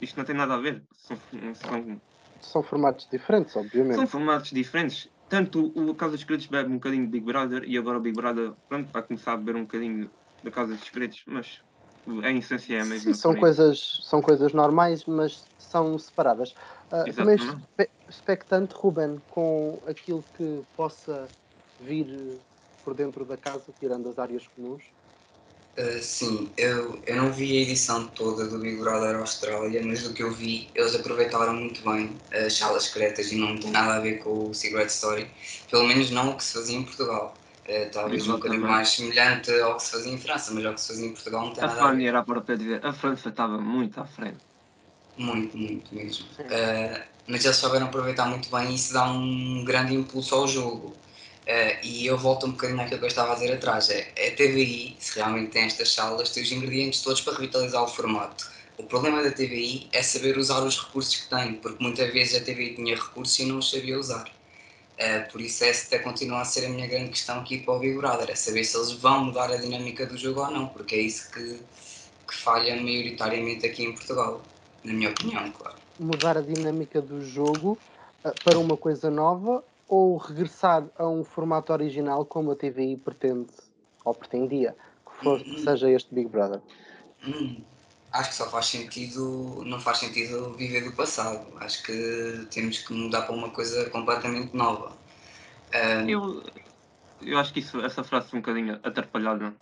Isto 0.00 0.16
não 0.16 0.24
tem 0.24 0.34
nada 0.34 0.54
a 0.54 0.58
ver. 0.58 0.82
São, 0.96 1.18
são 1.54 2.00
são 2.42 2.62
formatos 2.62 3.08
diferentes, 3.10 3.54
obviamente. 3.56 3.96
São 3.96 4.06
formatos 4.06 4.50
diferentes. 4.50 5.08
Tanto 5.28 5.66
o 5.66 5.94
Casa 5.94 6.12
dos 6.12 6.20
Segredos 6.20 6.46
bebe 6.46 6.70
um 6.70 6.74
bocadinho 6.74 7.04
de 7.04 7.10
Big 7.10 7.24
Brother 7.24 7.64
e 7.64 7.78
agora 7.78 7.98
o 7.98 8.00
Big 8.00 8.16
Brother 8.16 8.52
pronto, 8.68 8.90
vai 8.90 9.02
começar 9.02 9.32
a 9.32 9.36
beber 9.36 9.56
um 9.56 9.62
bocadinho 9.62 10.10
da 10.42 10.50
Casa 10.50 10.74
dos 10.74 10.84
Segredos, 10.84 11.22
mas 11.26 11.58
a 12.22 12.32
essência 12.32 12.76
é 12.76 12.80
a 12.80 12.84
mesma. 12.84 13.12
Sim, 13.12 13.20
são 13.20 13.34
coisas, 13.36 13.98
são 14.02 14.22
coisas 14.22 14.52
normais, 14.52 15.04
mas 15.04 15.44
são 15.58 15.96
separadas. 15.98 16.52
Uh, 16.92 17.14
também 17.14 17.36
expectante, 18.08 18.74
Ruben, 18.74 19.18
com 19.28 19.80
aquilo 19.86 20.24
que 20.34 20.64
possa 20.76 21.28
vir 21.78 22.40
por 22.84 22.94
dentro 22.94 23.24
da 23.24 23.36
casa, 23.36 23.72
tirando 23.78 24.08
as 24.08 24.18
áreas 24.18 24.46
comuns. 24.48 24.82
Uh, 25.78 26.02
sim, 26.02 26.52
eu, 26.58 27.00
eu 27.06 27.16
não 27.16 27.32
vi 27.32 27.56
a 27.56 27.62
edição 27.62 28.08
toda 28.08 28.46
do 28.48 28.58
Big 28.58 28.76
Brother 28.78 29.16
Austrália, 29.16 29.82
mas 29.84 30.02
do 30.02 30.12
que 30.12 30.22
eu 30.22 30.30
vi, 30.32 30.70
eles 30.74 30.94
aproveitaram 30.94 31.54
muito 31.54 31.82
bem 31.82 32.20
as 32.32 32.54
salas 32.54 32.84
secretas 32.84 33.30
e 33.32 33.36
não 33.36 33.58
tem 33.58 33.70
nada 33.70 33.94
a 33.94 34.00
ver 34.00 34.18
com 34.18 34.48
o 34.50 34.54
Secret 34.54 34.86
Story, 34.88 35.32
pelo 35.70 35.86
menos 35.86 36.10
não 36.10 36.32
o 36.32 36.36
que 36.36 36.44
se 36.44 36.52
fazia 36.54 36.76
em 36.76 36.84
Portugal. 36.84 37.40
Uh, 37.68 37.90
talvez 37.92 38.26
um 38.26 38.34
bocadinho 38.34 38.62
mais 38.66 38.88
semelhante 38.90 39.50
ao 39.60 39.76
que 39.76 39.82
se 39.84 39.90
fazia 39.92 40.12
em 40.12 40.18
França, 40.18 40.52
mas 40.52 40.64
ao 40.66 40.74
que 40.74 40.80
se 40.80 40.88
fazia 40.88 41.06
em 41.06 41.12
Portugal 41.12 41.46
não 41.46 41.54
tem 41.54 41.64
a 41.64 41.66
nada 41.68 41.82
a 41.82 41.92
ver. 41.92 42.04
era 42.04 42.24
para 42.24 42.56
dizer, 42.56 42.84
a 42.84 42.92
França 42.92 43.28
estava 43.30 43.58
muito 43.60 44.00
à 44.00 44.06
frente. 44.06 44.44
Muito, 45.16 45.56
muito 45.56 45.94
mesmo. 45.94 46.26
Uh, 46.48 47.04
mas 47.28 47.44
eles 47.44 47.56
souberam 47.56 47.86
aproveitar 47.86 48.26
muito 48.26 48.50
bem 48.50 48.70
e 48.70 48.74
isso 48.74 48.92
dá 48.92 49.10
um 49.10 49.64
grande 49.64 49.94
impulso 49.94 50.34
ao 50.34 50.48
jogo. 50.48 51.00
Uh, 51.50 51.76
e 51.82 52.06
eu 52.06 52.16
volto 52.16 52.46
um 52.46 52.52
bocadinho 52.52 52.80
àquilo 52.80 53.00
que 53.00 53.06
eu 53.06 53.08
estava 53.08 53.32
a 53.32 53.34
dizer 53.34 53.52
atrás. 53.52 53.90
É, 53.90 54.12
a 54.14 54.36
TVI, 54.36 54.96
se 55.00 55.16
realmente 55.18 55.50
tem 55.50 55.64
estas 55.64 55.92
salas, 55.92 56.30
tem 56.30 56.44
os 56.44 56.52
ingredientes 56.52 57.02
todos 57.02 57.20
para 57.22 57.32
revitalizar 57.32 57.82
o 57.82 57.88
formato. 57.88 58.48
o 58.78 58.84
problema 58.84 59.20
da 59.20 59.32
TVI 59.32 59.88
é 59.92 60.00
saber 60.00 60.38
usar 60.38 60.60
os 60.60 60.78
recursos 60.78 61.16
que 61.16 61.28
tem, 61.28 61.54
porque 61.54 61.82
muitas 61.82 62.12
vezes 62.12 62.40
a 62.40 62.44
TVI 62.44 62.76
tinha 62.76 62.94
recursos 62.94 63.36
e 63.40 63.46
não 63.46 63.58
os 63.58 63.68
sabia 63.68 63.98
usar. 63.98 64.30
Uh, 64.94 65.32
por 65.32 65.40
isso 65.40 65.64
esta 65.64 65.98
continua 65.98 66.42
a 66.42 66.44
ser 66.44 66.66
a 66.66 66.68
minha 66.68 66.86
grande 66.86 67.08
questão 67.08 67.40
aqui 67.40 67.58
para 67.58 67.74
o 67.74 67.80
Big 67.80 67.96
Brother, 67.96 68.30
é 68.30 68.36
saber 68.36 68.62
se 68.62 68.76
eles 68.76 68.92
vão 68.92 69.24
mudar 69.24 69.50
a 69.50 69.56
dinâmica 69.56 70.06
do 70.06 70.16
jogo 70.16 70.42
ou 70.42 70.50
não, 70.52 70.68
porque 70.68 70.94
é 70.94 71.00
isso 71.00 71.32
que, 71.32 71.58
que 72.28 72.34
falha 72.34 72.76
maioritariamente 72.76 73.66
aqui 73.66 73.82
em 73.82 73.92
Portugal, 73.92 74.40
na 74.84 74.92
minha 74.92 75.10
opinião, 75.10 75.50
claro. 75.50 75.76
Mudar 75.98 76.38
a 76.38 76.42
dinâmica 76.42 77.02
do 77.02 77.24
jogo 77.24 77.76
uh, 78.24 78.32
para 78.44 78.56
uma 78.56 78.76
coisa 78.76 79.10
nova 79.10 79.64
ou 79.90 80.16
regressar 80.16 80.86
a 80.96 81.08
um 81.08 81.24
formato 81.24 81.72
original 81.72 82.24
como 82.24 82.52
a 82.52 82.56
TVI 82.56 82.96
pretende, 82.96 83.50
ou 84.04 84.14
pretendia, 84.14 84.76
que, 85.04 85.24
for, 85.24 85.42
que 85.42 85.60
seja 85.62 85.90
este 85.90 86.14
Big 86.14 86.28
Brother? 86.28 86.60
Hum, 87.26 87.60
acho 88.12 88.30
que 88.30 88.36
só 88.36 88.48
faz 88.48 88.66
sentido, 88.66 89.64
não 89.66 89.80
faz 89.80 89.98
sentido 89.98 90.54
viver 90.54 90.84
do 90.84 90.92
passado. 90.92 91.44
Acho 91.56 91.82
que 91.82 92.46
temos 92.52 92.78
que 92.78 92.94
mudar 92.94 93.22
para 93.22 93.34
uma 93.34 93.50
coisa 93.50 93.90
completamente 93.90 94.56
nova. 94.56 94.92
Um... 95.74 96.08
Eu, 96.08 96.42
eu 97.22 97.38
acho 97.40 97.52
que 97.52 97.58
isso, 97.58 97.80
essa 97.80 98.04
frase 98.04 98.28
é 98.32 98.36
um 98.36 98.40
bocadinho 98.40 98.78
atrapalhada, 98.84 99.52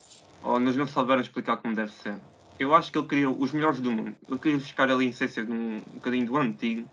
ou 0.45 0.61
nos 0.61 0.77
não 0.77 0.87
souberam 0.87 1.23
explicar 1.23 1.57
como 1.57 1.75
deve 1.75 1.93
ser. 1.93 2.17
Eu 2.59 2.75
acho 2.75 2.93
que 2.93 2.99
ele 2.99 3.09
queria 3.09 3.31
os 3.31 3.51
melhores 3.53 3.81
do 3.81 3.91
mundo. 3.91 4.15
Ele 4.29 4.39
queria 4.39 4.59
buscar 4.59 4.91
ali 4.91 5.07
a 5.07 5.09
essência 5.09 5.43
de 5.43 5.51
um, 5.51 5.79
um 5.79 5.95
bocadinho 5.95 6.27
do 6.27 6.37
antigo, 6.37 6.87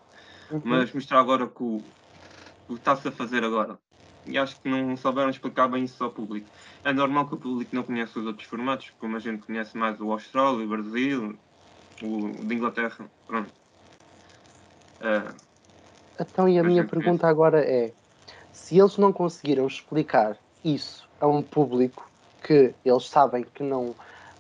uhum. 0.50 0.62
mas 0.64 0.94
mostrar 0.94 1.20
agora 1.20 1.48
que 1.48 1.62
o, 1.62 1.84
o 2.68 2.74
que 2.74 2.80
está-se 2.80 3.08
a 3.08 3.12
fazer 3.12 3.44
agora. 3.44 3.78
E 4.26 4.38
acho 4.38 4.60
que 4.60 4.68
não 4.68 4.98
souberam 4.98 5.30
explicar 5.30 5.68
bem 5.68 5.84
isso 5.84 6.04
ao 6.04 6.12
público. 6.12 6.50
É 6.84 6.92
normal 6.92 7.28
que 7.28 7.36
o 7.36 7.40
público 7.40 7.76
não 7.76 7.84
conheça 7.84 8.20
os 8.20 8.26
outros 8.26 8.48
formatos, 8.48 8.92
como 8.98 9.16
a 9.16 9.20
gente 9.20 9.46
conhece 9.46 9.78
mais 9.78 10.00
o 10.02 10.12
Austrália, 10.12 10.66
o 10.66 10.70
Brasil, 10.70 11.38
o 12.04 12.46
de 12.46 12.56
Inglaterra. 12.56 13.10
Pronto. 13.28 13.52
Uh, 15.00 15.36
então, 16.20 16.50
e 16.50 16.58
a 16.58 16.64
minha 16.64 16.84
pergunta 16.84 17.22
conhece. 17.22 17.26
agora 17.26 17.64
é: 17.64 17.94
se 18.52 18.80
eles 18.80 18.98
não 18.98 19.14
conseguiram 19.14 19.68
explicar 19.68 20.38
isso 20.64 21.08
a 21.20 21.28
um 21.28 21.44
público 21.44 22.10
que 22.42 22.74
eles 22.84 23.08
sabem 23.08 23.44
que 23.44 23.62
não, 23.62 23.96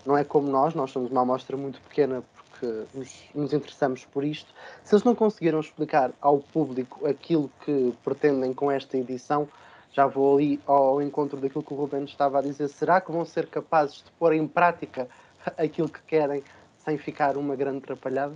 não 0.06 0.18
é 0.18 0.24
como 0.24 0.50
nós, 0.50 0.74
nós 0.74 0.90
somos 0.92 1.12
uma 1.12 1.22
amostra 1.22 1.56
muito 1.56 1.80
pequena 1.82 2.24
porque 2.60 2.86
nos, 2.94 3.24
nos 3.34 3.54
interessamos 3.54 4.06
por 4.06 4.24
isto, 4.24 4.54
se 4.84 4.96
eles 4.96 5.04
não 5.04 5.16
conseguiram 5.16 5.60
explicar 5.60 6.12
ao 6.22 6.40
público 6.40 7.06
aquilo 7.08 7.50
que 7.64 7.94
pretendem 8.04 8.54
com 8.54 8.72
esta 8.72 8.98
edição, 8.98 9.48
já 9.92 10.08
vou 10.08 10.36
ali 10.36 10.60
ao 10.66 11.02
encontro 11.02 11.40
daquilo 11.40 11.64
que 11.64 11.74
o 11.74 11.78
Ruben 11.78 12.04
estava 12.04 12.40
a 12.40 12.42
dizer. 12.42 12.68
Será 12.68 13.00
que 13.00 13.12
vão 13.12 13.24
ser 13.26 13.48
capazes 13.48 13.98
de 13.98 14.12
pôr 14.20 14.34
em 14.34 14.48
prática 14.48 15.08
aquilo 15.58 15.90
que 15.90 16.02
querem 16.04 16.44
sem 16.78 16.98
ficar 16.98 17.38
uma 17.38 17.56
grande 17.56 17.78
atrapalhada? 17.80 18.34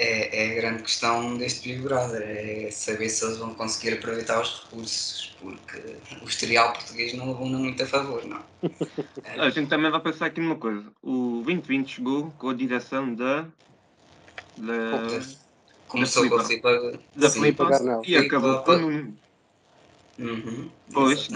É, 0.00 0.44
é, 0.44 0.52
a 0.52 0.54
grande 0.54 0.84
questão 0.84 1.36
deste 1.36 1.68
Big 1.68 1.82
Brother, 1.82 2.22
é 2.22 2.70
saber 2.70 3.08
se 3.08 3.24
eles 3.24 3.36
vão 3.38 3.52
conseguir 3.52 3.94
aproveitar 3.94 4.40
os 4.40 4.62
recursos, 4.62 5.36
porque 5.40 5.82
o 6.22 6.28
historial 6.28 6.72
português 6.72 7.14
não 7.14 7.32
abunda 7.32 7.58
muito 7.58 7.82
a 7.82 7.86
favor, 7.86 8.24
não. 8.24 8.40
É. 9.24 9.40
A 9.42 9.50
gente 9.50 9.68
também 9.68 9.90
vai 9.90 10.00
pensar 10.00 10.26
aqui 10.26 10.40
numa 10.40 10.54
coisa. 10.54 10.84
O 11.02 11.42
2020 11.44 11.96
chegou 11.96 12.30
com 12.38 12.50
a 12.50 12.54
direção 12.54 13.12
da. 13.12 13.42
da 14.56 15.20
Começou 15.88 16.28
com 16.28 16.36
a 16.36 16.44
Filipa. 16.44 17.00
Da 17.16 17.30
Filipa 17.30 17.68
e 18.06 18.16
acabou 18.16 18.62
com 18.62 18.72
o 18.76 19.18
Uhum, 20.18 20.68
pois, 20.92 21.28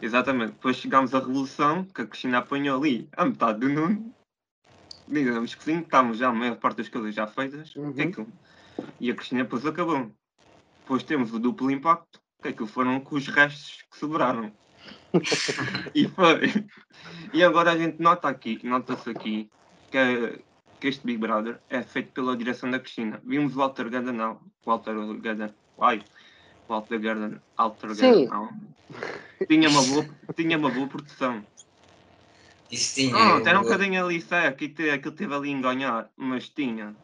exatamente. 0.00 0.52
Depois 0.52 0.76
chegámos 0.76 1.14
à 1.14 1.18
Revolução, 1.18 1.84
que 1.84 2.00
a 2.00 2.06
Cristina 2.06 2.38
apanhou 2.38 2.78
ali 2.78 3.08
a 3.12 3.26
metade 3.26 3.60
do 3.60 3.68
Nuno. 3.68 4.14
Digamos 5.08 5.54
que 5.54 5.62
sim, 5.62 5.78
estamos 5.80 6.18
já 6.18 6.28
a 6.28 6.32
maior 6.32 6.56
parte 6.56 6.78
das 6.78 6.88
coisas 6.88 7.14
já 7.14 7.26
feitas. 7.26 7.74
Uhum. 7.76 7.90
Aquilo. 7.90 8.28
E 9.00 9.10
a 9.10 9.14
Cristina 9.14 9.44
depois 9.44 9.64
acabou. 9.64 10.10
Depois 10.80 11.02
temos 11.02 11.32
o 11.32 11.38
duplo 11.38 11.70
impacto, 11.70 12.20
que 12.42 12.48
aquilo 12.48 12.66
foram 12.66 13.00
com 13.00 13.16
os 13.16 13.26
restos 13.28 13.84
que 13.90 13.98
sobraram. 13.98 14.52
e 15.94 16.06
foi. 16.08 16.66
E 17.32 17.42
agora 17.42 17.72
a 17.72 17.78
gente 17.78 18.00
nota 18.00 18.28
aqui, 18.28 18.60
nota-se 18.62 19.10
aqui, 19.10 19.50
que, 19.90 20.40
que 20.80 20.88
este 20.88 21.04
Big 21.04 21.18
Brother 21.18 21.60
é 21.68 21.82
feito 21.82 22.12
pela 22.12 22.36
direção 22.36 22.70
da 22.70 22.78
Cristina. 22.78 23.20
Vimos 23.24 23.54
o 23.54 23.58
Walter 23.58 23.88
Gadanal, 23.88 24.40
Walter 24.64 24.94
Gadan, 25.20 25.50
ai, 25.80 26.02
Walter 26.68 26.98
Garden, 26.98 27.40
Alter 27.56 27.96
Garden, 27.96 28.28
não. 28.28 28.50
Tinha 29.48 29.68
uma 29.68 29.82
boa, 29.82 30.06
tinha 30.34 30.58
uma 30.58 30.70
boa 30.70 30.86
produção. 30.86 31.44
Isso 32.70 32.94
tinha. 32.94 33.10
Pronto, 33.10 33.48
era 33.48 33.60
um 33.60 33.62
bocadinho 33.62 34.04
ali 34.04 34.20
seco 34.20 34.64
e 34.64 34.90
aquilo 34.90 35.14
teve 35.14 35.34
ali 35.34 35.50
em 35.50 35.60
ganhar, 35.60 36.10
mas 36.16 36.48
tinha. 36.48 36.96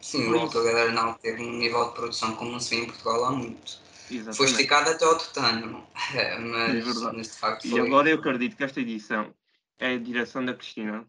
Sim, 0.00 0.28
o 0.28 0.48
Garden 0.50 0.94
não 0.94 1.14
teve 1.14 1.42
um 1.42 1.52
nível 1.52 1.88
de 1.88 1.94
produção 1.94 2.34
como 2.36 2.52
não 2.52 2.60
se 2.60 2.76
vê 2.76 2.82
em 2.82 2.86
Portugal 2.86 3.24
há 3.24 3.30
muito. 3.30 3.78
Exatamente. 4.10 4.36
Foi 4.36 4.46
esticado 4.46 4.90
até 4.90 5.04
ao 5.04 5.16
tutano, 5.16 5.86
mas, 6.40 7.02
é 7.02 7.12
mas 7.12 7.26
de 7.28 7.38
facto 7.38 7.68
foi. 7.68 7.80
E 7.80 7.86
agora 7.86 8.10
eu 8.10 8.18
acredito 8.18 8.56
que 8.56 8.64
esta 8.64 8.80
edição 8.80 9.34
é 9.78 9.94
a 9.94 9.98
direção 9.98 10.44
da 10.44 10.54
Cristina. 10.54 11.06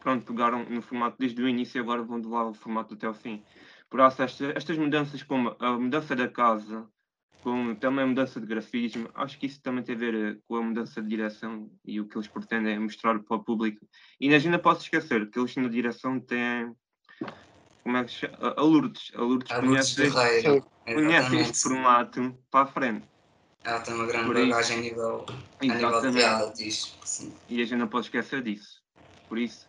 Pronto, 0.00 0.24
pegaram 0.24 0.64
no 0.64 0.80
formato 0.80 1.16
desde 1.18 1.42
o 1.42 1.48
início 1.48 1.78
e 1.78 1.80
agora 1.80 2.02
vão 2.02 2.18
levar 2.18 2.44
o 2.44 2.54
formato 2.54 2.94
até 2.94 3.06
ao 3.06 3.14
fim. 3.14 3.44
Por 3.90 4.00
isso, 4.00 4.22
esta, 4.22 4.52
estas 4.56 4.78
mudanças, 4.78 5.22
como 5.22 5.54
a 5.58 5.72
mudança 5.72 6.16
da 6.16 6.28
casa, 6.28 6.88
como 7.42 7.74
também 7.76 8.04
a 8.04 8.06
mudança 8.06 8.40
de 8.40 8.46
grafismo, 8.46 9.08
acho 9.14 9.38
que 9.38 9.46
isso 9.46 9.60
também 9.62 9.82
tem 9.82 9.94
a 9.94 9.98
ver 9.98 10.14
eh, 10.14 10.38
com 10.46 10.56
a 10.56 10.62
mudança 10.62 11.00
de 11.00 11.08
direção 11.08 11.70
e 11.84 12.00
o 12.00 12.06
que 12.06 12.16
eles 12.16 12.28
pretendem 12.28 12.78
mostrar 12.78 13.18
para 13.20 13.36
o 13.36 13.44
público. 13.44 13.86
E 14.20 14.32
ainda 14.32 14.58
posso 14.58 14.82
esquecer 14.82 15.30
que 15.30 15.38
eles 15.38 15.54
na 15.56 15.68
direção 15.68 16.18
têm. 16.20 16.72
Como 17.82 17.96
é 17.96 18.04
que 18.04 18.10
se 18.10 18.18
chama? 18.18 18.54
A 18.56 18.62
Lourdes. 18.62 19.12
A 19.14 19.22
Lourdes 19.22 19.50
a 19.50 19.60
conhece, 19.60 20.02
este, 20.02 20.62
conhece 20.84 21.36
este 21.36 21.62
formato 21.62 22.36
para 22.50 22.64
a 22.64 22.66
frente. 22.66 23.06
Ela 23.64 23.80
tem 23.80 23.94
uma 23.94 24.06
grande 24.06 24.32
bagagem 24.32 24.78
a 24.78 24.80
nível, 24.80 25.26
a 25.60 25.64
nível 25.64 26.00
de 26.00 26.10
realities. 26.10 26.96
E 27.48 27.62
a 27.62 27.64
gente 27.64 27.78
não 27.78 27.88
pode 27.88 28.06
esquecer 28.06 28.42
disso. 28.42 28.82
Por 29.28 29.38
isso, 29.38 29.67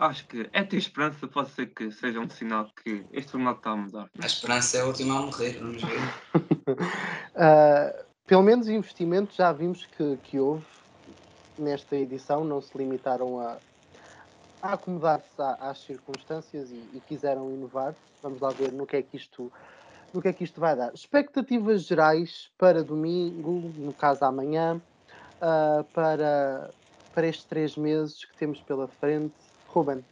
acho 0.00 0.26
que 0.26 0.48
é 0.52 0.64
ter 0.64 0.78
esperança, 0.78 1.28
pode 1.28 1.50
ser 1.50 1.66
que 1.66 1.90
seja 1.92 2.18
um 2.18 2.28
sinal 2.28 2.70
que 2.82 3.04
este 3.12 3.32
formato 3.32 3.58
está 3.58 3.70
a 3.70 3.76
mudar. 3.76 4.10
A 4.20 4.26
esperança 4.26 4.78
é 4.78 4.80
a 4.80 4.86
última 4.86 5.18
a 5.18 5.22
morrer, 5.22 5.58
vamos 5.58 5.82
ver. 5.82 5.98
uh, 6.74 8.04
pelo 8.26 8.42
menos 8.42 8.68
investimentos 8.68 9.36
já 9.36 9.52
vimos 9.52 9.84
que, 9.86 10.16
que 10.24 10.40
houve 10.40 10.64
nesta 11.58 11.96
edição, 11.96 12.44
não 12.44 12.62
se 12.62 12.76
limitaram 12.76 13.38
a, 13.40 13.58
a 14.62 14.72
acomodar-se 14.72 15.26
às 15.38 15.78
circunstâncias 15.80 16.70
e, 16.70 16.82
e, 16.94 17.02
quiseram 17.06 17.50
inovar. 17.50 17.94
Vamos 18.22 18.40
lá 18.40 18.50
ver 18.50 18.72
no 18.72 18.86
que 18.86 18.96
é 18.96 19.02
que 19.02 19.16
isto 19.16 19.52
no 20.12 20.20
que 20.20 20.28
é 20.28 20.32
que 20.32 20.42
isto 20.42 20.58
vai 20.58 20.74
dar. 20.74 20.92
Expectativas 20.92 21.84
gerais 21.84 22.50
para 22.58 22.82
domingo, 22.82 23.72
no 23.76 23.92
caso 23.92 24.24
amanhã, 24.24 24.80
uh, 25.36 25.84
para, 25.92 26.70
para 27.14 27.28
estes 27.28 27.44
três 27.44 27.76
meses 27.76 28.24
que 28.24 28.36
temos 28.36 28.60
pela 28.60 28.88
frente 28.88 29.49
Ruben? 29.72 30.04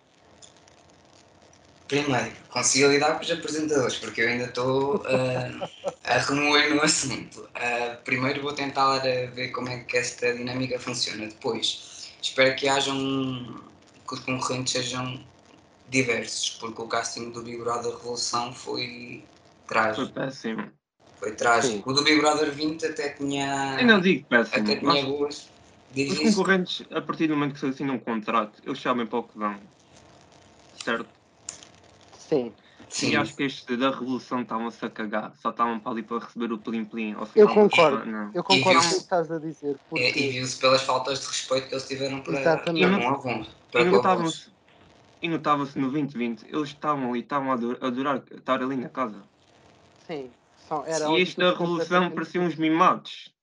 Primeiro, 1.88 2.31
consigo 2.51 2.88
lidar 2.90 3.14
com 3.16 3.25
os 3.25 3.31
apresentadores, 3.31 3.97
porque 3.97 4.21
eu 4.21 4.29
ainda 4.29 4.44
estou 4.44 4.97
uh, 4.97 5.68
a 6.05 6.18
remoer 6.18 6.75
no 6.75 6.83
assunto. 6.83 7.40
Uh, 7.40 8.05
primeiro 8.05 8.42
vou 8.42 8.53
tentar 8.53 8.99
uh, 8.99 9.35
ver 9.35 9.49
como 9.53 9.71
é 9.71 9.79
que 9.81 9.97
esta 9.97 10.35
dinâmica 10.35 10.79
funciona. 10.79 11.27
Depois, 11.27 12.12
espero 12.21 12.55
que 12.57 12.68
hajam 12.68 12.94
que 14.07 14.14
os 14.14 14.21
concorrentes 14.21 14.75
sejam 14.75 15.27
diversos, 15.88 16.51
porque 16.61 16.83
o 16.83 16.87
casting 16.87 17.31
do 17.31 17.42
Big 17.42 17.57
Brother 17.57 17.97
Revolução 17.97 18.53
foi 18.53 19.25
trágico. 19.66 20.12
Foi 20.12 20.25
péssimo. 20.25 20.71
Foi 21.18 21.33
trágico. 21.33 21.75
Sim. 21.75 21.83
O 21.87 21.92
do 21.94 22.05
Big 22.05 22.21
Brother 22.21 22.53
20 22.53 22.85
até 22.85 23.09
tinha. 23.11 23.79
Eu 23.81 23.87
não 23.87 24.01
digo 24.01 24.27
péssimo. 24.29 24.62
Até 24.62 24.77
tinha 24.77 25.05
boas. 25.07 25.58
Diz 25.92 26.12
Os 26.12 26.35
concorrentes, 26.35 26.83
a 26.90 27.01
partir 27.01 27.27
do 27.27 27.35
momento 27.35 27.55
que 27.55 27.61
se 27.61 27.66
assinam 27.66 27.94
um 27.94 27.98
contrato, 27.98 28.62
eles 28.64 28.81
sabem 28.81 29.07
para 29.07 29.18
o 29.18 29.22
que 29.22 29.38
vão. 29.38 29.57
Certo? 30.85 31.09
Sim. 32.18 32.53
Sim. 32.88 33.11
E 33.11 33.16
acho 33.16 33.37
que 33.37 33.42
este 33.42 33.77
da 33.77 33.90
Revolução 33.90 34.42
estavam-se 34.42 34.85
a 34.85 34.88
cagar. 34.88 35.33
Só 35.42 35.51
estavam 35.51 35.79
para 35.79 35.92
ali 35.92 36.03
para 36.03 36.24
receber 36.24 36.53
o 36.53 36.59
plim-plim. 36.59 37.14
Eu 37.35 37.48
concordo. 37.48 38.07
Não. 38.07 38.31
Eu 38.33 38.42
concordo 38.42 38.81
com 38.81 38.87
o 38.87 38.90
que 38.90 38.96
estás 38.96 39.31
a 39.31 39.38
dizer. 39.38 39.77
Porque... 39.90 40.05
É, 40.05 40.18
e 40.18 40.31
viu-se 40.31 40.59
pelas 40.59 40.83
faltas 40.83 41.20
de 41.20 41.27
respeito 41.27 41.68
que 41.68 41.74
eles 41.74 41.87
tiveram 41.87 42.20
para, 42.20 42.40
Exatamente. 42.40 43.05
para 43.05 43.14
com 43.16 43.46
Para 43.70 43.83
e 43.83 43.85
notava-se 43.85 44.51
e 45.20 45.29
no 45.29 45.38
2020, 45.38 46.46
eles 46.48 46.68
estavam 46.68 47.11
ali, 47.11 47.20
estavam 47.20 47.51
a 47.51 47.55
adorar 47.87 48.22
estar 48.31 48.62
ali 48.62 48.77
na 48.77 48.88
casa. 48.88 49.20
Sim. 50.07 50.31
São, 50.68 50.85
era 50.87 51.09
e 51.11 51.22
este 51.22 51.38
da 51.38 51.51
Revolução 51.51 52.11
pareciam 52.11 52.44
uns 52.44 52.57
mimados. 52.57 53.35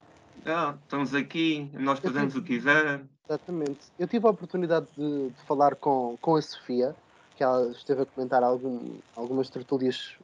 Ah, 0.46 0.76
estamos 0.84 1.16
aqui, 1.16 1.70
nós 1.74 1.98
fazemos 2.00 2.36
o 2.36 2.42
que 2.42 2.60
quiser. 2.60 3.02
Exatamente. 3.28 3.80
Eu 3.98 4.08
tive 4.08 4.28
a 4.28 4.30
oportunidade 4.30 4.86
de, 4.96 5.30
de, 5.30 5.42
falar 5.48 5.76
com, 5.76 6.16
com 6.22 6.36
a 6.36 6.42
Sofia, 6.42 6.96
que 7.36 7.44
ela 7.44 7.72
esteve 7.72 8.04
a 8.04 8.06
comentar 8.06 8.44
algum, 8.44 8.98
algumas 9.16 9.50
tertúlias 9.50 10.16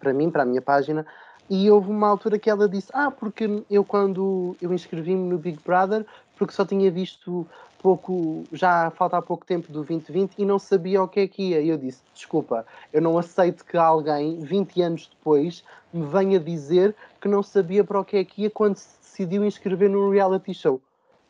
para 0.00 0.12
mim, 0.12 0.30
para 0.30 0.42
a 0.42 0.46
minha 0.46 0.60
página, 0.60 1.06
e 1.48 1.70
houve 1.70 1.90
uma 1.90 2.08
altura 2.08 2.40
que 2.40 2.50
ela 2.50 2.68
disse: 2.68 2.88
Ah, 2.92 3.10
porque 3.10 3.62
eu 3.70 3.84
quando 3.84 4.56
eu 4.60 4.72
inscrevi-me 4.72 5.28
no 5.28 5.38
Big 5.38 5.60
Brother, 5.64 6.04
porque 6.36 6.52
só 6.52 6.64
tinha 6.64 6.90
visto 6.90 7.46
pouco, 7.82 8.44
já 8.52 8.90
falta 8.90 9.16
há 9.16 9.22
pouco 9.22 9.46
tempo 9.46 9.68
do 9.68 9.84
2020 9.84 10.34
e 10.38 10.44
não 10.44 10.58
sabia 10.58 11.02
o 11.02 11.08
que 11.08 11.20
é 11.20 11.28
que 11.28 11.50
ia. 11.50 11.60
E 11.60 11.68
eu 11.68 11.78
disse: 11.78 12.02
desculpa, 12.14 12.66
eu 12.92 13.00
não 13.00 13.18
aceito 13.18 13.64
que 13.64 13.76
alguém, 13.76 14.40
20 14.40 14.82
anos 14.82 15.10
depois, 15.16 15.64
me 15.92 16.04
venha 16.06 16.38
dizer 16.38 16.94
que 17.20 17.28
não 17.28 17.42
sabia 17.42 17.84
para 17.84 18.00
o 18.00 18.04
que 18.04 18.16
é 18.16 18.24
que 18.24 18.42
ia 18.42 18.50
quando 18.50 18.76
se 18.76 18.88
decidiu 19.00 19.44
inscrever 19.44 19.88
num 19.88 20.10
reality 20.10 20.52
show. 20.52 20.80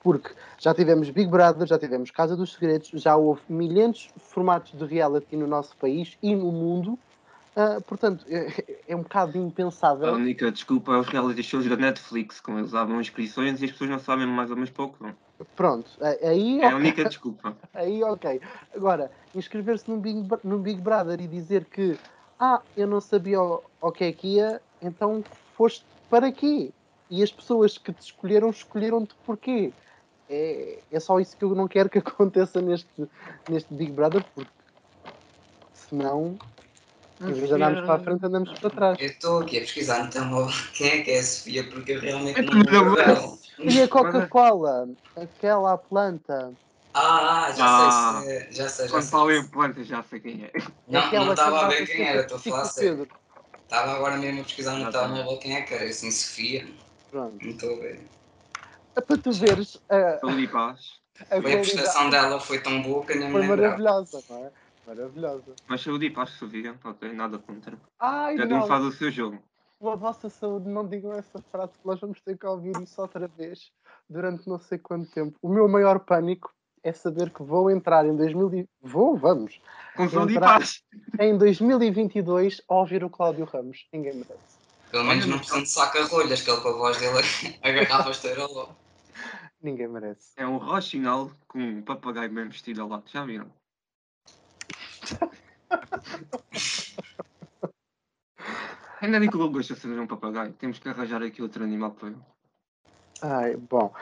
Porque 0.00 0.30
já 0.58 0.72
tivemos 0.72 1.10
Big 1.10 1.28
Brother, 1.28 1.66
já 1.66 1.78
tivemos 1.78 2.10
Casa 2.10 2.36
dos 2.36 2.52
Segredos, 2.54 2.90
já 2.94 3.16
houve 3.16 3.40
milhares 3.48 4.08
de 4.16 4.22
formatos 4.22 4.72
de 4.72 4.84
reality 4.84 5.36
no 5.36 5.46
nosso 5.46 5.76
país 5.76 6.16
e 6.22 6.34
no 6.34 6.52
mundo. 6.52 6.98
Uh, 7.56 7.80
portanto, 7.84 8.22
é, 8.28 8.82
é, 8.88 8.94
um 8.94 9.02
bocado 9.02 9.38
impensável. 9.38 10.08
A 10.08 10.12
única 10.12 10.52
desculpa 10.52 10.92
é 10.92 10.98
os 10.98 11.06
reality 11.06 11.42
shows 11.42 11.66
da 11.66 11.74
Netflix, 11.74 12.38
como 12.38 12.58
eles 12.58 12.72
davam 12.72 13.00
inscrições 13.00 13.62
e 13.62 13.64
as 13.64 13.72
pessoas 13.72 13.88
não 13.88 13.98
sabem 13.98 14.26
mais 14.26 14.50
ou 14.50 14.56
menos 14.56 14.68
pouco. 14.68 15.02
Não? 15.02 15.14
Pronto, 15.56 15.90
aí. 16.22 16.60
É 16.60 16.70
a 16.70 16.76
única 16.76 17.04
desculpa. 17.08 17.56
aí, 17.72 18.02
ok. 18.04 18.42
Agora, 18.74 19.10
inscrever-se 19.34 19.88
num 19.88 19.98
Big, 19.98 20.28
num 20.44 20.58
Big 20.58 20.82
Brother 20.82 21.18
e 21.18 21.26
dizer 21.26 21.64
que, 21.64 21.98
ah, 22.38 22.60
eu 22.76 22.86
não 22.86 23.00
sabia 23.00 23.40
o, 23.40 23.62
o 23.80 23.90
que 23.90 24.04
é 24.04 24.12
que 24.12 24.34
ia, 24.34 24.60
então 24.82 25.24
foste 25.54 25.86
para 26.10 26.30
quê? 26.30 26.70
E 27.10 27.22
as 27.22 27.32
pessoas 27.32 27.78
que 27.78 27.90
te 27.90 28.02
escolheram, 28.02 28.50
escolheram-te 28.50 29.14
porquê? 29.24 29.72
É, 30.28 30.82
é 30.92 31.00
só 31.00 31.18
isso 31.20 31.34
que 31.34 31.44
eu 31.44 31.54
não 31.54 31.68
quero 31.68 31.88
que 31.88 31.98
aconteça 32.00 32.60
neste, 32.60 33.08
neste 33.48 33.72
Big 33.72 33.92
Brother, 33.92 34.22
porque 34.34 34.50
senão 35.72 36.36
em 37.20 37.32
vez 37.32 37.48
de 37.48 37.54
andarmos 37.54 37.80
para 37.80 37.94
a 37.94 37.98
frente, 37.98 38.26
andamos 38.26 38.58
para 38.58 38.70
trás. 38.70 38.98
Eu 39.00 39.06
estou 39.06 39.40
aqui 39.40 39.58
a 39.58 39.60
pesquisar 39.60 40.04
no 40.04 40.10
telemóvel 40.10 40.54
quem 40.74 40.88
é 40.88 41.02
que 41.02 41.10
é 41.10 41.18
a 41.18 41.22
Sofia, 41.22 41.64
porque 41.70 41.92
eu 41.92 42.00
realmente 42.00 42.40
não 42.42 42.92
lembro. 42.92 43.38
E 43.58 43.80
a 43.80 43.88
Coca-Cola? 43.88 44.88
Aquela 45.16 45.78
planta. 45.78 46.52
Ah, 46.92 47.52
já 47.54 47.64
ah, 47.66 48.22
sei, 48.22 48.40
se, 48.40 48.52
já 48.52 48.68
sei. 48.68 48.86
Já 48.86 48.92
quando 48.92 49.08
falo 49.08 49.32
em 49.32 49.46
planta, 49.48 49.84
já 49.84 50.02
sei 50.02 50.20
quem 50.20 50.44
é. 50.44 50.52
Não, 50.88 51.10
não 51.12 51.32
estava 51.32 51.66
a 51.66 51.68
ver 51.68 51.86
quem 51.86 52.06
era, 52.06 52.22
estou 52.22 52.38
a 52.38 52.40
falar 52.40 52.64
sério. 52.64 53.08
Estava 53.62 53.92
agora 53.92 54.16
mesmo 54.16 54.40
a 54.40 54.44
pesquisar 54.44 54.76
no 54.76 54.90
telemóvel 54.90 55.38
quem 55.38 55.56
é 55.56 55.62
que 55.62 55.74
era, 55.74 55.84
assim, 55.84 56.10
Sofia. 56.10 56.66
Pronto. 57.10 57.44
Não 57.44 57.50
estou 57.50 57.76
a 57.76 57.80
ver. 57.80 58.00
É 58.94 59.00
para 59.00 59.18
tu 59.18 59.32
veres. 59.32 59.74
Uh, 59.74 60.26
Ali 60.26 60.48
paz. 60.48 60.80
A, 61.30 61.36
a 61.36 61.40
prestação 61.40 62.10
dela 62.10 62.38
foi 62.40 62.60
tão 62.60 62.82
boa 62.82 63.04
que 63.04 63.14
nem 63.14 63.30
Foi 63.30 63.46
maravilhosa, 63.46 64.22
não 64.28 64.46
é? 64.46 64.50
Maravilhosa. 64.86 65.54
Mas 65.66 65.80
saúde 65.80 66.06
e 66.06 66.10
paz, 66.10 66.30
Sofia, 66.30 66.78
ok, 66.84 67.12
nada 67.12 67.38
contra. 67.38 67.76
Ai, 67.98 68.36
Cada 68.36 68.54
um 68.54 68.66
faz 68.66 68.84
o 68.84 68.92
seu 68.92 69.10
jogo. 69.10 69.38
A 69.82 69.94
vossa 69.94 70.30
saúde, 70.30 70.68
não 70.68 70.86
digam 70.86 71.12
essa 71.12 71.38
frase, 71.50 71.72
que 71.72 71.86
nós 71.86 72.00
vamos 72.00 72.20
ter 72.20 72.38
que 72.38 72.46
ouvir 72.46 72.80
isso 72.80 73.00
outra 73.00 73.28
vez 73.28 73.72
durante 74.08 74.48
não 74.48 74.58
sei 74.58 74.78
quanto 74.78 75.10
tempo. 75.10 75.36
O 75.42 75.48
meu 75.48 75.68
maior 75.68 75.98
pânico 76.00 76.50
é 76.82 76.92
saber 76.92 77.30
que 77.30 77.42
vou 77.42 77.70
entrar 77.70 78.06
em 78.06 78.16
2000 78.16 78.68
vou, 78.80 79.16
vamos. 79.16 79.60
Com 79.96 80.08
saúde 80.08 80.34
e 80.36 80.40
paz. 80.40 80.82
Em 81.18 81.36
2022 81.36 82.62
a 82.68 82.74
ouvir 82.74 83.04
o 83.04 83.10
Cláudio 83.10 83.44
Ramos. 83.44 83.86
Ninguém 83.92 84.14
merece. 84.14 84.56
Pelo 84.90 85.04
menos 85.04 85.26
não 85.26 85.38
precisam 85.38 85.62
de 85.62 85.68
saca-rolhas, 85.68 86.40
que 86.42 86.50
ele 86.50 86.60
com 86.60 86.68
a 86.68 86.72
voz 86.72 86.96
dele 86.98 87.18
agarrava 87.62 88.08
a 88.08 88.12
esteira 88.12 88.46
logo. 88.46 88.74
Ninguém 89.60 89.88
merece. 89.88 90.32
É 90.36 90.46
um 90.46 90.58
rochinal 90.58 91.30
com 91.48 91.58
um 91.58 91.82
papagaio 91.82 92.30
bem 92.30 92.46
vestido 92.48 92.82
ao 92.82 92.88
lado. 92.88 93.04
Já 93.06 93.24
viram? 93.24 93.50
Ainda 99.00 99.20
nem 99.20 99.30
que 99.30 99.36
o 99.36 99.50
gosta 99.50 99.74
de 99.74 99.80
ser 99.80 100.00
um 100.00 100.06
papagaio. 100.06 100.52
Temos 100.54 100.78
que 100.78 100.88
arranjar 100.88 101.22
aqui 101.22 101.42
outro 101.42 101.62
animal 101.62 101.92
para 101.92 102.08
ele. 102.08 102.18
Ai, 103.22 103.56
bom. 103.56 103.92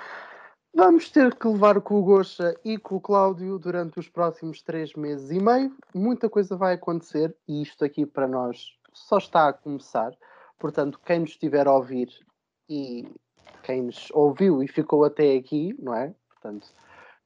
Vamos 0.74 1.08
ter 1.08 1.34
que 1.36 1.46
levar 1.46 1.80
com 1.80 2.00
o 2.00 2.02
Gosha 2.02 2.52
e 2.64 2.76
com 2.78 2.96
o 2.96 3.00
Cláudio 3.00 3.58
durante 3.60 4.00
os 4.00 4.08
próximos 4.08 4.60
três 4.60 4.92
meses 4.94 5.30
e 5.30 5.40
meio. 5.40 5.72
Muita 5.94 6.28
coisa 6.28 6.56
vai 6.56 6.74
acontecer 6.74 7.36
e 7.46 7.62
isto 7.62 7.84
aqui 7.84 8.04
para 8.04 8.26
nós 8.26 8.76
só 8.92 9.18
está 9.18 9.48
a 9.48 9.52
começar. 9.52 10.12
Portanto, 10.58 10.98
quem 11.04 11.20
nos 11.20 11.30
estiver 11.30 11.68
a 11.68 11.72
ouvir 11.72 12.08
e 12.68 13.06
quem 13.62 13.82
nos 13.82 14.08
ouviu 14.12 14.62
e 14.62 14.68
ficou 14.68 15.04
até 15.04 15.36
aqui, 15.36 15.76
não 15.78 15.94
é? 15.94 16.12
Portanto, 16.28 16.66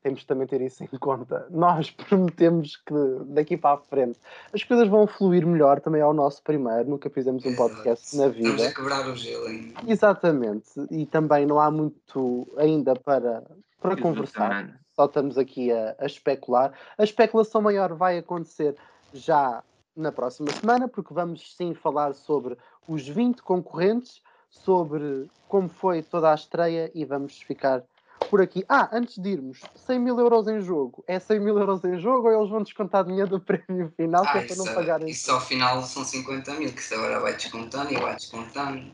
temos 0.03 0.21
de 0.21 0.27
também 0.27 0.47
ter 0.47 0.61
isso 0.61 0.83
em 0.83 0.87
conta. 0.99 1.47
Nós 1.51 1.91
prometemos 2.09 2.77
que 2.77 2.95
daqui 3.27 3.57
para 3.57 3.77
a 3.77 3.79
frente 3.79 4.19
as 4.53 4.63
coisas 4.63 4.89
vão 4.89 5.07
fluir 5.07 5.47
melhor 5.47 5.81
também 5.81 6.01
ao 6.01 6.13
nosso 6.13 6.43
primeiro. 6.43 6.89
Nunca 6.89 7.11
fizemos 7.11 7.45
um 7.45 7.55
podcast 7.55 8.15
Exato. 8.15 8.29
na 8.29 8.35
vida. 8.35 8.49
Estamos 8.49 8.67
a 8.67 8.75
quebrar 8.75 9.09
o 9.09 9.17
gelo 9.17 9.47
ainda. 9.47 9.81
Exatamente. 9.87 10.71
E 10.91 11.07
também 11.07 11.47
não 11.47 11.61
há 11.61 11.71
muito 11.71 12.49
ainda 12.57 12.95
para, 12.95 13.43
para 13.81 14.01
conversar. 14.01 14.81
Só 14.95 15.05
estamos 15.05 15.39
aqui 15.39 15.71
a, 15.73 15.95
a 15.99 16.07
especular. 16.07 16.73
A 16.97 17.05
especulação 17.05 17.61
maior 17.61 17.95
vai 17.95 18.19
acontecer 18.19 18.77
já 19.13 19.63
na 19.97 20.13
próxima 20.13 20.51
semana, 20.53 20.89
porque 20.89 21.13
vamos 21.13 21.57
sim 21.57 21.75
falar 21.75 22.15
sobre 22.15 22.57
os 22.87 23.07
20 23.07 23.43
concorrentes, 23.43 24.23
sobre 24.49 25.29
como 25.49 25.69
foi 25.69 26.03
toda 26.03 26.31
a 26.31 26.35
estreia 26.35 26.91
e 26.95 27.05
vamos 27.05 27.41
ficar 27.43 27.83
por 28.29 28.41
aqui. 28.41 28.65
Ah, 28.69 28.89
antes 28.93 29.19
de 29.19 29.31
irmos, 29.31 29.61
100 29.75 29.99
mil 29.99 30.19
euros 30.19 30.47
em 30.49 30.61
jogo. 30.61 31.05
É 31.07 31.19
100 31.19 31.41
mil 31.41 31.59
euros 31.59 31.83
em 31.85 31.99
jogo 31.99 32.29
ou 32.29 32.39
eles 32.39 32.51
vão 32.51 32.63
descontar 32.63 33.05
dinheiro 33.05 33.29
do 33.29 33.41
prémio 33.41 33.93
final 33.97 34.25
ah, 34.25 34.33
que 34.33 34.39
é 34.39 34.43
para 34.43 34.57
não 34.57 34.75
pagarem? 34.75 35.09
Isso 35.09 35.31
ao 35.33 35.41
final 35.41 35.83
são 35.83 36.05
50 36.05 36.55
mil, 36.55 36.73
que 36.73 36.81
isso 36.81 36.95
agora 36.95 37.21
vai 37.21 37.35
descontando 37.35 37.93
e 37.93 37.97
vai 37.97 38.15
descontando. 38.15 38.87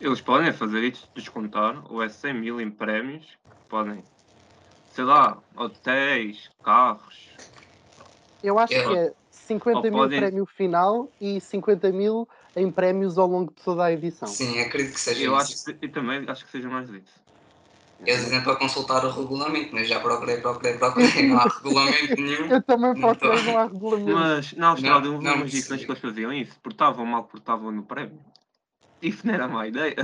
Eles 0.00 0.20
podem 0.20 0.52
fazer 0.52 0.84
isso, 0.84 1.08
descontar, 1.14 1.82
ou 1.90 2.02
é 2.02 2.08
100 2.08 2.34
mil 2.34 2.60
em 2.60 2.70
prémios, 2.70 3.26
podem, 3.68 4.04
sei 4.92 5.04
lá, 5.04 5.38
hotéis, 5.56 6.50
carros. 6.62 7.30
Eu 8.42 8.58
acho 8.58 8.74
Eu... 8.74 8.90
que 8.90 8.98
é 8.98 9.12
50 9.30 9.78
ou 9.78 9.82
mil 9.84 9.92
podem... 9.92 10.20
prémio 10.20 10.46
final 10.46 11.10
e 11.20 11.40
50 11.40 11.90
mil 11.92 12.28
em 12.54 12.70
prémios 12.70 13.18
ao 13.18 13.26
longo 13.26 13.52
de 13.52 13.62
toda 13.62 13.84
a 13.84 13.92
edição. 13.92 14.28
Sim, 14.28 14.60
acredito 14.60 14.94
que 14.94 15.00
seja 15.00 15.22
Eu 15.22 15.36
isso. 15.36 15.70
Acho 15.70 15.78
que, 15.78 15.88
também 15.88 16.24
acho 16.26 16.44
que 16.44 16.50
seja 16.50 16.68
mais 16.68 16.90
disso. 16.90 17.25
Eles 18.00 18.24
dizem 18.24 18.42
para 18.42 18.56
consultar 18.56 19.04
o 19.04 19.10
regulamento, 19.10 19.74
mas 19.74 19.88
já 19.88 19.98
procurei, 20.00 20.38
procurei, 20.38 20.76
procurei, 20.76 21.08
não 21.28 21.38
há 21.38 21.44
regulamento 21.44 22.20
nenhum. 22.20 22.50
Eu 22.50 22.62
também 22.62 22.94
procurei, 22.94 23.42
não 23.42 23.58
há 23.58 23.64
regulamento. 23.64 24.12
Mas 24.12 24.52
na 24.52 24.68
Austrália 24.68 25.10
houve 25.10 25.26
umas 25.26 25.54
edições 25.54 25.84
que 25.84 25.90
eles 25.90 26.00
faziam 26.00 26.32
isso, 26.32 26.60
portavam 26.60 27.06
mal, 27.06 27.24
portavam 27.24 27.72
no 27.72 27.84
prémio. 27.84 28.20
Isso 29.00 29.26
não 29.26 29.34
era 29.34 29.48
má 29.48 29.66
ideia. 29.66 29.96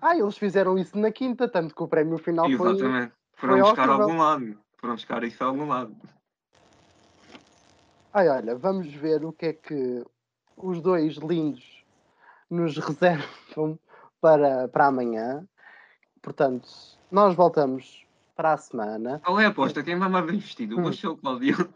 Ah, 0.00 0.16
eles 0.16 0.36
fizeram 0.36 0.78
isso 0.78 0.98
na 0.98 1.10
quinta, 1.10 1.48
tanto 1.48 1.74
que 1.74 1.82
o 1.82 1.88
prémio 1.88 2.18
final 2.18 2.48
Exatamente. 2.48 2.78
foi. 2.78 2.86
Exatamente. 2.86 3.12
Foram 3.34 3.52
foi 3.54 3.62
buscar 3.62 3.88
a 3.88 3.92
algum 3.92 4.18
lado. 4.18 4.58
Foram 4.78 4.94
buscar 4.94 5.24
isso 5.24 5.44
a 5.44 5.46
algum 5.46 5.68
lado. 5.68 5.96
Ai, 8.12 8.28
olha, 8.28 8.56
vamos 8.56 8.92
ver 8.94 9.24
o 9.24 9.32
que 9.32 9.46
é 9.46 9.52
que 9.52 10.04
os 10.56 10.80
dois 10.80 11.16
lindos 11.16 11.84
nos 12.48 12.76
reservam 12.78 13.78
para, 14.20 14.68
para 14.68 14.86
amanhã. 14.86 15.46
Portanto, 16.22 16.68
nós 17.10 17.34
voltamos 17.34 18.04
para 18.34 18.52
a 18.52 18.56
semana. 18.56 19.20
Qual 19.24 19.40
é 19.40 19.46
a 19.46 19.48
aposta? 19.48 19.82
Quem 19.82 19.98
vai 19.98 20.08
mais 20.08 20.26
bem 20.26 20.38
vestido? 20.38 20.76
O 20.76 20.80
hum. 20.80 20.82
Goxa 20.82 21.08
ou 21.08 21.14
o 21.14 21.16
Claudio? 21.16 21.68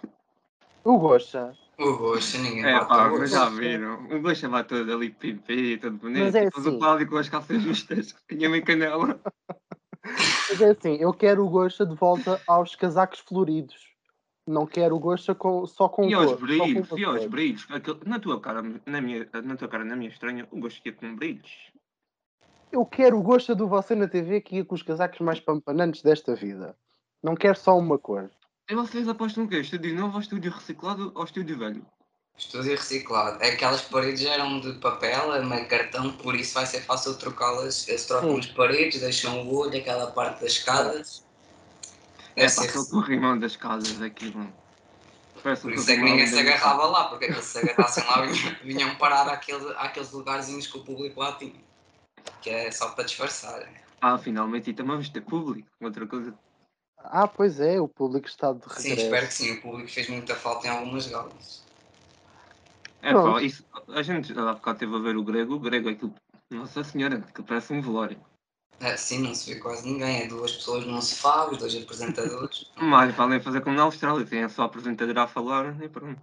O 0.84 0.98
Goxa. 0.98 1.52
O 1.78 1.96
Goxa, 1.96 2.38
ninguém 2.38 2.64
É 2.64 2.84
pá, 2.84 3.08
mas 3.08 3.30
já 3.30 3.48
viram. 3.48 4.04
O 4.10 4.20
Goxa 4.20 4.48
vai 4.48 4.64
todo 4.64 4.92
ali 4.92 5.10
pipi, 5.10 5.78
todo 5.78 5.96
bonito. 5.96 6.24
Mas 6.24 6.34
é 6.34 6.44
Depois 6.44 6.66
assim. 6.66 6.76
o 6.76 6.78
Cláudio 6.78 7.08
com 7.08 7.16
as 7.16 7.28
calças 7.28 7.62
justas 7.62 8.14
e 8.30 8.34
a 8.44 8.48
minha 8.48 8.62
canela. 8.62 9.18
Mas 10.04 10.60
é 10.60 10.70
assim, 10.70 10.96
eu 10.96 11.12
quero 11.12 11.44
o 11.44 11.48
Goxa 11.48 11.86
de 11.86 11.94
volta 11.94 12.40
aos 12.46 12.76
casacos 12.76 13.20
floridos. 13.20 13.90
Não 14.46 14.66
quero 14.66 14.96
o 14.96 14.98
Goxa 14.98 15.34
com, 15.34 15.66
só 15.66 15.88
com 15.88 16.08
e 16.08 16.14
aos 16.14 16.32
brilhos, 16.40 16.88
e 16.96 17.04
aos 17.04 17.24
brilhos. 17.26 17.66
Na 18.04 18.18
tua 18.18 18.40
cara, 18.40 18.62
na 18.84 19.00
minha, 19.00 19.28
na 19.44 19.56
tua 19.56 19.68
cara, 19.68 19.84
na 19.84 19.94
minha 19.94 20.10
estranha, 20.10 20.46
o 20.50 20.58
Goxa 20.58 20.80
ia 20.84 20.92
com 20.92 21.14
brilhos. 21.14 21.70
Eu 22.72 22.86
quero 22.86 23.18
o 23.18 23.22
gosto 23.22 23.54
do 23.54 23.66
você 23.66 23.96
na 23.96 24.06
TV 24.06 24.40
que 24.40 24.56
ia 24.56 24.64
com 24.64 24.76
os 24.76 24.82
casacos 24.82 25.18
mais 25.20 25.40
pampanantes 25.40 26.02
desta 26.02 26.36
vida. 26.36 26.76
Não 27.20 27.34
quero 27.34 27.58
só 27.58 27.76
uma 27.76 27.98
cor. 27.98 28.30
E 28.68 28.74
vocês 28.74 29.08
apostam 29.08 29.44
o 29.44 29.48
quê? 29.48 29.60
Estúdio 29.60 29.94
novo 29.96 30.14
ou 30.14 30.20
estúdio 30.20 30.52
reciclado 30.52 31.10
ou 31.16 31.24
estúdio 31.24 31.58
velho? 31.58 31.84
Estúdio 32.38 32.70
reciclado. 32.70 33.42
É 33.42 33.50
aquelas 33.50 33.82
paredes 33.82 34.24
eram 34.24 34.60
de 34.60 34.74
papel, 34.74 35.34
é 35.34 35.44
meio 35.44 35.66
cartão, 35.66 36.12
por 36.12 36.36
isso 36.36 36.54
vai 36.54 36.64
ser 36.64 36.80
fácil 36.82 37.18
trocá-las. 37.18 37.88
Eles 37.88 38.06
trocam 38.06 38.38
as 38.38 38.46
paredes, 38.46 39.00
deixam 39.00 39.42
o 39.42 39.54
olho, 39.56 39.76
aquela 39.76 40.12
parte 40.12 40.42
das 40.42 40.52
escadas. 40.52 41.24
É, 42.36 42.44
é 42.44 42.48
fácil 42.48 42.82
o 42.96 43.00
rimão 43.00 43.36
das 43.36 43.56
casas 43.56 44.00
aquilo. 44.00 44.46
Parece 45.42 45.62
por 45.62 45.72
isso 45.72 45.90
é 45.90 45.96
que 45.96 46.02
ninguém 46.02 46.26
se 46.26 46.38
agarrava 46.38 46.86
lá, 46.86 47.04
porque 47.08 47.32
se 47.42 47.58
agarrassem 47.58 48.04
lá 48.04 48.26
vinham, 48.26 48.56
vinham 48.62 48.94
parar 48.96 49.28
àquele, 49.28 49.74
àqueles 49.76 50.12
lugarzinhos 50.12 50.68
que 50.68 50.78
o 50.78 50.84
público 50.84 51.18
lá 51.18 51.32
tinha 51.32 51.69
que 52.40 52.50
é 52.50 52.70
só 52.70 52.90
para 52.90 53.04
disfarçar. 53.04 53.68
Ah, 54.00 54.16
finalmente, 54.18 54.70
e 54.70 54.74
também 54.74 54.92
vamos 54.92 55.08
ter 55.10 55.20
público, 55.20 55.68
outra 55.80 56.06
coisa. 56.06 56.34
Ah, 56.98 57.28
pois 57.28 57.60
é, 57.60 57.80
o 57.80 57.88
público 57.88 58.26
está 58.26 58.52
de 58.52 58.60
regresso. 58.60 58.82
Sim, 58.82 58.94
espero 58.94 59.26
que 59.26 59.34
sim, 59.34 59.52
o 59.52 59.62
público 59.62 59.90
fez 59.90 60.08
muita 60.08 60.34
falta 60.34 60.66
em 60.66 60.70
algumas 60.70 61.06
galas. 61.06 61.62
É 63.02 63.12
pá, 63.12 63.42
isso, 63.42 63.64
a 63.88 64.02
gente 64.02 64.32
há 64.38 64.52
bocado 64.52 64.78
teve 64.78 64.94
a 64.94 64.98
ver 64.98 65.16
o 65.16 65.24
grego, 65.24 65.54
o 65.54 65.58
grego 65.60 65.88
é 65.88 65.92
aquilo, 65.92 66.14
nossa 66.50 66.84
senhora, 66.84 67.20
que 67.34 67.42
parece 67.42 67.72
um 67.72 67.80
velório. 67.80 68.20
É, 68.80 68.96
sim, 68.96 69.18
não 69.18 69.34
se 69.34 69.52
vê 69.52 69.60
quase 69.60 69.86
ninguém. 69.86 70.22
É 70.22 70.26
duas 70.26 70.52
pessoas 70.52 70.86
num 70.86 71.00
sofá, 71.02 71.46
os 71.50 71.58
dois 71.58 71.74
apresentadores. 71.76 72.64
Mas 72.80 73.14
podem 73.14 73.40
fazer 73.40 73.60
como 73.60 73.76
na 73.76 73.82
Austrália, 73.82 74.24
tem 74.24 74.48
só 74.48 74.64
apresentador 74.64 75.18
a 75.18 75.26
falar 75.26 75.82
e 75.82 75.88
pronto. 75.88 76.20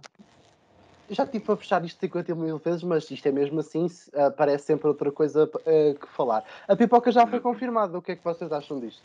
Já 1.10 1.26
tive 1.26 1.44
para 1.44 1.56
fechar 1.56 1.84
isto 1.84 2.00
50 2.00 2.34
mil 2.34 2.58
vezes, 2.58 2.82
mas 2.82 3.10
isto 3.10 3.26
é 3.26 3.32
mesmo 3.32 3.60
assim, 3.60 3.86
uh, 3.86 4.30
parece 4.36 4.66
sempre 4.66 4.88
outra 4.88 5.10
coisa 5.10 5.44
uh, 5.44 5.98
que 5.98 6.06
falar. 6.08 6.44
A 6.66 6.76
pipoca 6.76 7.10
já 7.10 7.26
foi 7.26 7.40
confirmada, 7.40 7.96
o 7.96 8.02
que 8.02 8.12
é 8.12 8.16
que 8.16 8.24
vocês 8.24 8.52
acham 8.52 8.78
disto? 8.78 9.02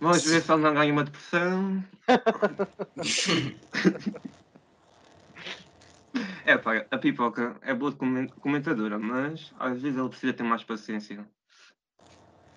Vamos 0.00 0.24
ver 0.24 0.42
se 0.42 0.52
ele 0.52 0.62
não 0.62 0.74
ganha 0.74 0.92
uma 0.92 1.04
depressão. 1.04 1.84
é 6.44 6.58
pá, 6.58 6.84
a 6.90 6.98
pipoca 6.98 7.56
é 7.62 7.72
boa 7.72 7.94
comentadora, 8.40 8.98
mas 8.98 9.52
às 9.60 9.80
vezes 9.80 9.96
ele 9.96 10.08
precisa 10.08 10.32
ter 10.32 10.42
mais 10.42 10.64
paciência. 10.64 11.24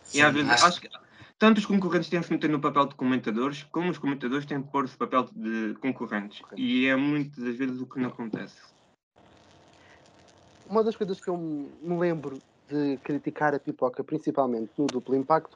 Sim, 0.03 0.17
e 0.17 0.21
às 0.23 0.33
vezes 0.33 0.51
acho, 0.51 0.65
acho 0.65 0.81
que 0.81 0.89
tanto 1.37 1.57
os 1.57 1.65
concorrentes 1.65 2.09
têm 2.09 2.21
que 2.21 2.27
se 2.27 2.33
meter 2.33 2.49
no 2.49 2.59
papel 2.59 2.85
de 2.85 2.95
comentadores, 2.95 3.63
como 3.63 3.89
os 3.89 3.97
comentadores 3.97 4.45
têm 4.45 4.61
que 4.61 4.71
pôr-se 4.71 4.93
no 4.93 4.99
papel 4.99 5.29
de 5.33 5.75
concorrentes. 5.81 6.41
E 6.55 6.87
é 6.87 6.95
muitas 6.95 7.43
das 7.43 7.55
vezes 7.55 7.81
o 7.81 7.85
que 7.85 7.99
não 7.99 8.09
acontece. 8.09 8.55
Uma 10.69 10.83
das 10.83 10.95
coisas 10.95 11.19
que 11.19 11.27
eu 11.27 11.37
me 11.37 11.97
lembro 11.99 12.39
de 12.67 12.97
criticar 13.03 13.53
a 13.53 13.59
pipoca, 13.59 14.03
principalmente 14.03 14.71
no 14.77 14.87
duplo 14.87 15.15
impacto, 15.15 15.55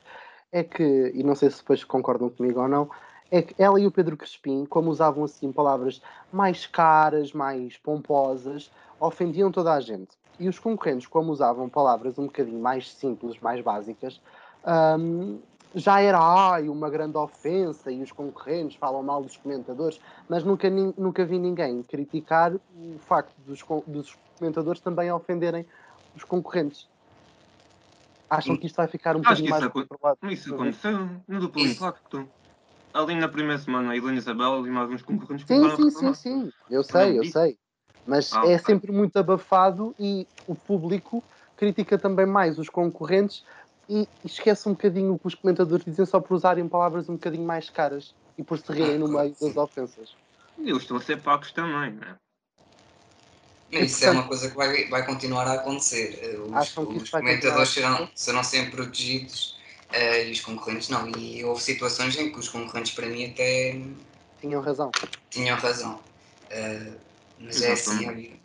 é 0.52 0.64
que, 0.64 1.12
e 1.14 1.24
não 1.24 1.36
sei 1.36 1.50
se 1.50 1.58
depois 1.60 1.84
concordam 1.84 2.30
comigo 2.30 2.62
ou 2.62 2.68
não, 2.68 2.90
é 3.32 3.42
que 3.42 3.56
ela 3.62 3.80
e 3.80 3.86
o 3.86 3.92
Pedro 3.92 4.18
Crespim, 4.18 4.66
como 4.66 4.90
usavam 4.90 5.24
assim 5.24 5.52
palavras 5.52 6.02
mais 6.32 6.66
caras, 6.66 7.32
mais 7.32 7.78
pomposas, 7.78 8.72
ofendiam 9.00 9.52
toda 9.52 9.74
a 9.74 9.80
gente. 9.80 10.18
E 10.40 10.48
os 10.48 10.58
concorrentes, 10.58 11.08
como 11.08 11.32
usavam 11.32 11.70
palavras 11.70 12.18
um 12.18 12.26
bocadinho 12.26 12.60
mais 12.60 12.92
simples, 12.92 13.40
mais 13.40 13.62
básicas, 13.62 14.20
um, 14.66 15.40
já 15.76 16.02
era 16.02 16.20
ai, 16.20 16.68
uma 16.68 16.90
grande 16.90 17.18
ofensa 17.18 17.92
e 17.92 18.02
os 18.02 18.12
concorrentes 18.12 18.78
falam 18.78 19.04
mal 19.04 19.22
dos 19.24 19.38
comentadores, 19.38 20.00
mas 20.28 20.44
nunca, 20.44 20.70
nunca 20.70 21.26
vi 21.26 21.38
ninguém 21.38 21.84
criticar 21.84 22.56
o 22.56 22.98
facto 23.08 23.36
dos, 23.38 23.64
dos 23.88 24.18
comentadores 24.38 24.82
também 24.82 25.12
ofenderem 25.12 25.66
os 26.16 26.24
concorrentes. 26.24 26.88
Acham 28.30 28.56
que 28.58 28.68
isto 28.68 28.76
vai 28.76 28.88
ficar 28.88 29.16
um 29.16 29.22
bocadinho 29.22 29.50
mais 29.50 29.68
controlado? 29.68 30.20
Isso 30.30 30.54
aconteceu 30.54 30.92
no 31.28 31.40
duplo 31.40 31.66
impacto. 31.66 32.30
Ali 32.94 33.16
na 33.16 33.28
primeira 33.28 33.58
semana, 33.58 33.92
a 33.92 33.98
Helena 33.98 34.18
Isabel 34.18 34.66
e 34.66 34.70
mais 34.70 34.90
uns 34.90 35.04
concorrentes 35.04 35.46
Sim, 35.48 35.70
sim, 35.76 35.90
sim, 35.92 36.14
sim. 36.14 36.52
Eu 36.70 36.84
sei, 36.84 37.20
eu 37.20 37.24
sei. 37.24 37.58
Mas 38.06 38.34
ah, 38.34 38.46
é 38.48 38.58
sempre 38.58 38.92
muito 38.92 39.18
abafado 39.18 39.96
e 40.00 40.28
o 40.48 40.56
público 40.56 41.24
critica 41.56 41.98
também 41.98 42.26
mais 42.26 42.58
os 42.58 42.70
concorrentes 42.70 43.44
e 43.90 44.08
esquece 44.24 44.70
um 44.70 44.74
bocadinho 44.74 45.14
o 45.14 45.20
que 45.20 45.28
os 45.28 45.36
comentadores 45.36 45.84
dizem 45.84 46.06
só 46.06 46.20
por 46.20 46.36
usarem 46.36 46.68
palavras 46.68 47.10
um 47.10 47.14
bocadinho 47.14 47.44
mais 47.44 47.70
caras 47.70 48.14
e 48.38 48.44
por 48.44 48.60
se 48.60 48.72
rirem 48.72 49.00
no 49.00 49.08
meio 49.08 49.36
das 49.42 49.58
ofensas. 49.58 50.16
Eles 50.60 50.84
estão 50.84 50.98
a 50.98 51.02
ser 51.02 51.20
pagos 51.22 51.52
também, 51.52 51.94
não 51.94 52.04
é? 52.08 52.16
Isso 53.72 54.06
é 54.06 54.12
uma 54.12 54.28
coisa 54.28 54.50
que 54.50 54.56
vai, 54.56 54.88
vai 54.88 55.06
continuar 55.06 55.48
a 55.48 55.54
acontecer. 55.54 56.40
Os, 56.40 56.78
os 57.04 57.10
comentadores 57.10 57.70
serão, 57.70 58.10
serão 58.16 58.44
sempre 58.44 58.72
protegidos 58.72 59.58
uh, 59.92 60.28
e 60.28 60.32
os 60.32 60.42
concorrentes 60.42 60.90
não. 60.90 61.08
E 61.18 61.44
houve 61.44 61.62
situações 61.62 62.18
em 62.18 62.32
que 62.32 62.40
os 62.40 62.50
concorrentes, 62.50 62.94
para 62.94 63.08
mim, 63.08 63.26
até. 63.26 63.80
Tinham 64.42 64.62
razão. 64.62 64.92
Tinham 65.30 65.58
razão. 65.58 66.00
Uh, 66.52 66.96
mas 67.40 67.62
é 67.62 67.74
assim, 67.74 68.39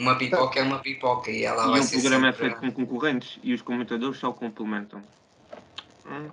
uma 0.00 0.16
pipoca 0.16 0.58
é 0.58 0.62
uma 0.62 0.78
pipoca 0.78 1.30
e 1.30 1.44
ela 1.44 1.66
e 1.66 1.70
vai 1.70 1.80
um 1.80 1.82
ser. 1.82 1.98
O 1.98 2.00
programa 2.00 2.28
é 2.28 2.32
sempre... 2.32 2.46
é 2.46 2.50
feito 2.50 2.60
com 2.60 2.72
concorrentes 2.72 3.38
e 3.42 3.52
os 3.52 3.60
comentadores 3.60 4.18
só 4.18 4.32
complementam. 4.32 5.02
Hum. 6.06 6.30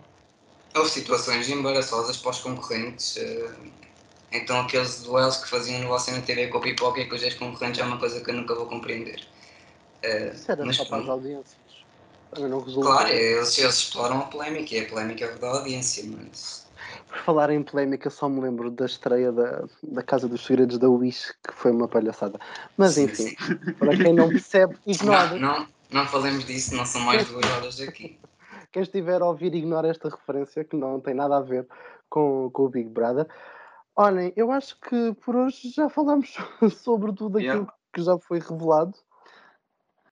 Houve 0.73 0.89
situações 0.89 1.49
embaraçosas 1.49 2.17
para 2.17 2.31
os 2.31 2.39
concorrentes. 2.39 3.17
Uh, 3.17 3.71
então 4.31 4.61
aqueles 4.61 5.03
duelos 5.03 5.37
que 5.37 5.49
faziam 5.49 5.81
no 5.81 5.89
Você 5.89 6.11
na 6.11 6.21
TV 6.21 6.47
com 6.47 6.59
a 6.59 6.61
pipoca 6.61 7.01
e 7.01 7.07
com 7.07 7.15
os 7.15 7.23
ex-concorrentes 7.23 7.79
é 7.81 7.83
uma 7.83 7.97
coisa 7.97 8.21
que 8.21 8.29
eu 8.29 8.35
nunca 8.35 8.55
vou 8.55 8.67
compreender. 8.67 9.21
Uh, 10.03 10.33
Isso 10.33 10.51
era 10.51 10.65
mas, 10.65 10.77
só 10.77 10.85
para 10.85 11.03
as 11.03 11.09
audiências. 11.09 11.57
Não 12.37 12.61
claro, 12.61 13.09
eles, 13.09 13.57
eles 13.57 13.75
exploram 13.75 14.19
a 14.19 14.23
polémica 14.23 14.75
e 14.75 14.79
a 14.79 14.85
polémica 14.87 15.25
é 15.25 15.35
da 15.35 15.47
audiência, 15.47 16.03
mas 16.05 16.66
por 17.17 17.23
falar 17.23 17.49
em 17.49 17.63
polémica, 17.63 18.09
só 18.09 18.29
me 18.29 18.39
lembro 18.39 18.69
da 18.69 18.85
estreia 18.85 19.31
da, 19.31 19.65
da 19.83 20.03
Casa 20.03 20.27
dos 20.27 20.45
Segredos 20.45 20.77
da 20.77 20.87
Wish, 20.87 21.33
que 21.45 21.53
foi 21.53 21.71
uma 21.71 21.87
palhaçada. 21.87 22.39
Mas 22.77 22.93
sim, 22.93 23.05
enfim, 23.05 23.35
sim. 23.35 23.55
para 23.79 23.97
quem 23.97 24.13
não 24.13 24.29
percebe, 24.29 24.77
ignora. 24.85 25.37
Não, 25.37 25.59
não, 25.59 25.67
não 25.91 26.05
falemos 26.05 26.45
disso, 26.45 26.75
não 26.75 26.85
são 26.85 27.01
mais 27.01 27.27
duas 27.27 27.45
horas 27.51 27.79
aqui. 27.81 28.19
Quem 28.71 28.83
estiver 28.83 29.21
a 29.21 29.25
ouvir, 29.25 29.55
ignora 29.55 29.87
esta 29.87 30.09
referência, 30.09 30.63
que 30.63 30.75
não 30.75 30.99
tem 30.99 31.13
nada 31.13 31.37
a 31.37 31.41
ver 31.41 31.65
com, 32.09 32.49
com 32.51 32.63
o 32.63 32.69
Big 32.69 32.89
Brother. 32.89 33.25
Olhem, 33.95 34.33
eu 34.35 34.51
acho 34.51 34.77
que 34.81 35.13
por 35.25 35.35
hoje 35.35 35.69
já 35.69 35.89
falamos 35.89 36.35
sobre 36.83 37.13
tudo 37.13 37.37
aquilo 37.37 37.53
yeah. 37.53 37.73
que 37.93 38.01
já 38.03 38.19
foi 38.19 38.39
revelado. 38.39 38.93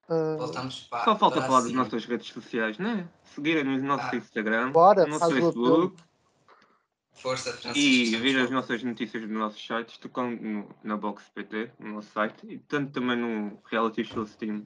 Uh, 0.10 0.38
Voltamos 0.38 0.84
para, 0.90 1.04
Só 1.04 1.16
falta 1.18 1.40
para 1.40 1.48
falar 1.48 1.62
das 1.62 1.74
nossas 1.74 2.06
redes 2.06 2.28
sociais, 2.28 2.80
né? 2.80 3.08
Seguirem 3.24 3.64
no 3.64 3.78
nosso 3.84 4.08
ah. 4.12 4.16
Instagram, 4.16 4.72
Bora, 4.72 5.06
no 5.06 5.20
nosso 5.20 5.32
Facebook. 5.32 6.02
Força, 7.16 7.54
Francisco. 7.54 7.80
E 7.80 8.16
ver 8.18 8.40
as 8.40 8.50
nossas 8.50 8.84
notícias 8.84 9.24
dos 9.24 9.32
nossos 9.32 9.66
sites, 9.66 9.98
tocando 9.98 10.42
no, 10.42 10.76
na 10.84 10.98
Box 10.98 11.30
PT, 11.34 11.72
no 11.80 11.94
nosso 11.94 12.12
site, 12.12 12.46
e 12.48 12.60
tanto 12.60 12.92
também 12.92 13.18
no 13.18 13.60
Reality 13.66 14.04
Show 14.04 14.26
Steam. 14.26 14.66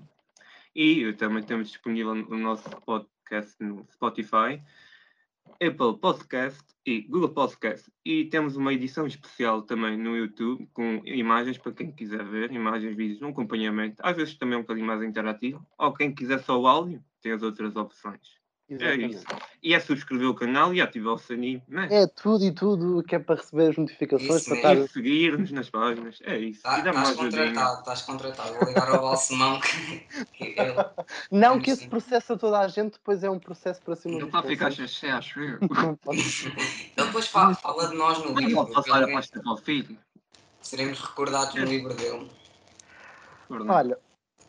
E 0.76 1.14
também 1.14 1.44
temos 1.44 1.70
disponível 1.70 2.12
o 2.12 2.38
nosso 2.38 2.70
podcast 2.82 3.56
no 3.60 3.86
Spotify, 3.92 4.62
Apple 5.62 5.98
Podcast 6.00 6.64
e 6.86 7.02
Google 7.02 7.30
Podcast. 7.30 7.92
E 8.04 8.26
temos 8.26 8.56
uma 8.56 8.74
edição 8.74 9.06
especial 9.06 9.62
também 9.62 9.98
no 9.98 10.16
YouTube, 10.18 10.68
com 10.74 11.02
imagens 11.06 11.58
para 11.58 11.72
quem 11.72 11.92
quiser 11.92 12.24
ver, 12.24 12.52
imagens, 12.52 12.96
vídeos, 12.96 13.22
um 13.22 13.30
acompanhamento. 13.30 14.02
Às 14.04 14.16
vezes 14.16 14.36
também 14.36 14.58
um 14.58 14.62
bocadinho 14.62 14.88
mais 14.88 15.04
interativo. 15.04 15.66
Ou 15.78 15.94
quem 15.94 16.14
quiser 16.14 16.40
só 16.40 16.60
o 16.60 16.68
áudio, 16.68 17.04
tem 17.22 17.32
as 17.32 17.44
outras 17.44 17.76
opções. 17.76 18.39
Exatamente. 18.70 19.16
É 19.16 19.18
isso. 19.18 19.26
E 19.64 19.74
é 19.74 19.80
subscrever 19.80 20.30
o 20.30 20.36
canal 20.36 20.74
e 20.74 20.80
ativar 20.80 21.16
o 21.16 21.18
sininho, 21.18 21.62
é? 21.72 22.04
É 22.04 22.08
tudo 22.08 22.46
e 22.46 22.52
tudo 22.52 23.04
que 23.04 23.16
é 23.16 23.20
para 23.20 23.36
receber 23.36 23.72
as 23.72 23.78
notificações. 23.78 24.42
Isso 24.42 24.50
para 24.50 24.74
estar... 24.74 24.88
seguir-nos 24.90 25.52
nas 25.52 25.70
páginas. 25.70 26.20
É 26.24 26.38
isso. 26.38 26.62
Tá, 26.62 26.78
estás 26.78 27.16
contratado, 27.16 27.80
estás 27.80 28.02
contratado. 28.04 28.54
Vou 28.54 28.68
ligar 28.68 28.90
ao 28.90 29.02
Balsemão 29.02 29.60
que, 29.60 30.00
que 30.34 30.44
ele... 30.60 30.76
Não 31.32 31.60
que 31.60 31.72
esse 31.72 31.88
processo 31.88 32.34
a 32.34 32.38
toda 32.38 32.60
a 32.60 32.68
gente 32.68 32.94
depois 32.94 33.24
é 33.24 33.30
um 33.30 33.40
processo 33.40 33.82
para 33.82 33.96
cima 33.96 34.20
Não 34.20 34.28
está 34.28 34.40
a 34.40 34.44
ficar 34.44 34.72
cheio, 34.72 35.16
acho 35.16 35.40
eu. 35.40 35.60
Ele 36.10 37.08
depois 37.08 37.28
fala, 37.28 37.56
fala 37.56 37.88
de 37.88 37.96
nós 37.96 38.20
no 38.20 38.38
livro. 38.40 38.56
Não 38.56 38.66
pode 38.66 38.74
passar 38.74 39.04
a 39.04 39.08
pasta 39.12 39.42
para 39.42 39.54
o 39.54 39.58
filho. 39.58 39.98
Seremos 40.62 41.00
recordados 41.00 41.56
no 41.56 41.66
livro 41.66 41.94
dele. 41.96 42.30
Olha, 43.50 43.98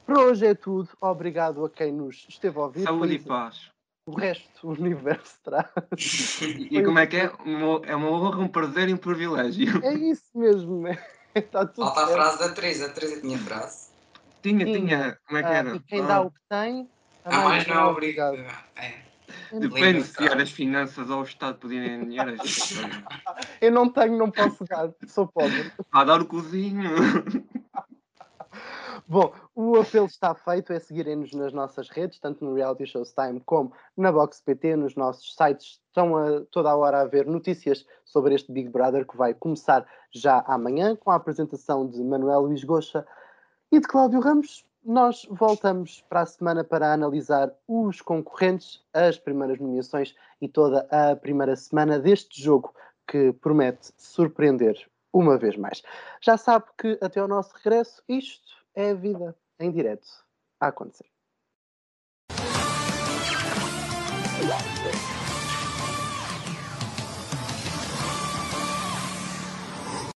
por 0.05 0.19
hoje 0.19 0.47
é 0.47 0.55
tudo. 0.55 0.91
Obrigado 1.01 1.65
a 1.65 1.71
quem 1.71 1.93
nos 1.93 2.27
esteve 2.29 2.59
a 2.59 2.63
ouvir. 2.63 2.83
Saúde 2.83 3.15
e 3.15 3.19
paz 3.19 3.70
o 4.11 4.15
resto 4.15 4.67
o 4.67 4.71
universo 4.73 5.39
traz. 5.43 5.67
E 6.71 6.83
como 6.83 6.99
é 6.99 7.07
que 7.07 7.17
é? 7.17 7.33
é 7.85 7.97
uma 7.97 8.11
honra, 8.11 8.41
um 8.41 8.49
prazer 8.49 8.89
e 8.89 8.95
um 8.95 8.97
privilégio. 8.97 9.85
É 9.85 9.95
isso 9.95 10.31
mesmo, 10.35 10.83
né? 10.83 10.99
Está 11.35 11.65
tudo 11.67 11.87
Falta 11.87 12.07
certo. 12.07 12.13
a 12.13 12.15
frase 12.15 12.39
da 12.39 12.49
Teresa. 12.51 12.87
A 12.87 12.89
Teresa 12.91 13.21
tinha 13.21 13.39
frase. 13.39 13.89
Tinha, 14.43 14.65
tinha. 14.65 14.79
tinha. 14.79 15.19
Como 15.27 15.39
é 15.39 15.43
que 15.43 15.49
ah, 15.49 15.55
era? 15.55 15.77
E 15.77 15.81
quem 15.81 16.01
ah. 16.01 16.07
dá 16.07 16.21
o 16.23 16.31
que 16.31 16.41
tem, 16.49 16.89
a 17.25 17.31
mais, 17.31 17.45
mais 17.45 17.67
não 17.67 17.75
é 17.77 17.85
obrigado. 17.85 18.37
É. 18.77 19.11
Depende 19.53 20.03
se 20.03 20.25
as 20.25 20.51
finanças 20.51 21.11
ao 21.11 21.23
Estado 21.23 21.59
poderem 21.59 22.05
dinheiro. 22.05 22.37
Eu 23.61 23.71
não 23.71 23.89
tenho, 23.89 24.17
não 24.17 24.31
posso 24.31 24.65
dar, 24.65 24.91
sou 25.07 25.27
pobre. 25.27 25.71
A 25.93 26.05
dar 26.05 26.21
o 26.21 26.27
cozinho. 26.27 26.91
Bom, 29.11 29.35
o 29.57 29.77
apelo 29.77 30.07
está 30.07 30.37
feito, 30.37 30.73
é 30.73 30.79
seguirem-nos 30.79 31.33
nas 31.33 31.53
nossas 31.53 31.89
redes, 31.89 32.21
tanto 32.21 32.45
no 32.45 32.55
Reality 32.55 32.87
Shows 32.87 33.13
Time 33.13 33.41
como 33.41 33.73
na 33.97 34.13
Box 34.13 34.41
PT, 34.41 34.77
nos 34.77 34.95
nossos 34.95 35.35
sites. 35.35 35.81
Estão 35.89 36.17
a, 36.17 36.43
toda 36.43 36.71
a 36.71 36.77
hora 36.77 37.01
a 37.01 37.07
ver 37.07 37.27
notícias 37.27 37.85
sobre 38.05 38.37
este 38.37 38.53
Big 38.53 38.69
Brother 38.69 39.05
que 39.05 39.17
vai 39.17 39.35
começar 39.35 39.85
já 40.15 40.45
amanhã, 40.47 40.95
com 40.95 41.11
a 41.11 41.17
apresentação 41.17 41.89
de 41.89 42.01
Manuel 42.05 42.43
Luís 42.43 42.63
Goxa 42.63 43.05
e 43.73 43.81
de 43.81 43.89
Cláudio 43.89 44.21
Ramos. 44.21 44.65
Nós 44.85 45.27
voltamos 45.29 46.03
para 46.09 46.21
a 46.21 46.27
semana 46.27 46.63
para 46.63 46.93
analisar 46.93 47.53
os 47.67 48.01
concorrentes, 48.01 48.81
as 48.95 49.19
primeiras 49.19 49.59
nomeações 49.59 50.15
e 50.41 50.47
toda 50.47 50.87
a 50.89 51.17
primeira 51.17 51.57
semana 51.57 51.99
deste 51.99 52.41
jogo 52.41 52.73
que 53.09 53.33
promete 53.33 53.91
surpreender 53.97 54.89
uma 55.13 55.37
vez 55.37 55.57
mais. 55.57 55.83
Já 56.21 56.37
sabe 56.37 56.67
que 56.79 56.97
até 57.01 57.19
ao 57.19 57.27
nosso 57.27 57.53
regresso, 57.57 58.01
isto 58.09 58.60
é 58.81 58.91
a 58.91 58.95
vida 58.95 59.37
em 59.59 59.71
direto 59.71 60.09
a 60.59 60.69
acontecer. 60.69 61.07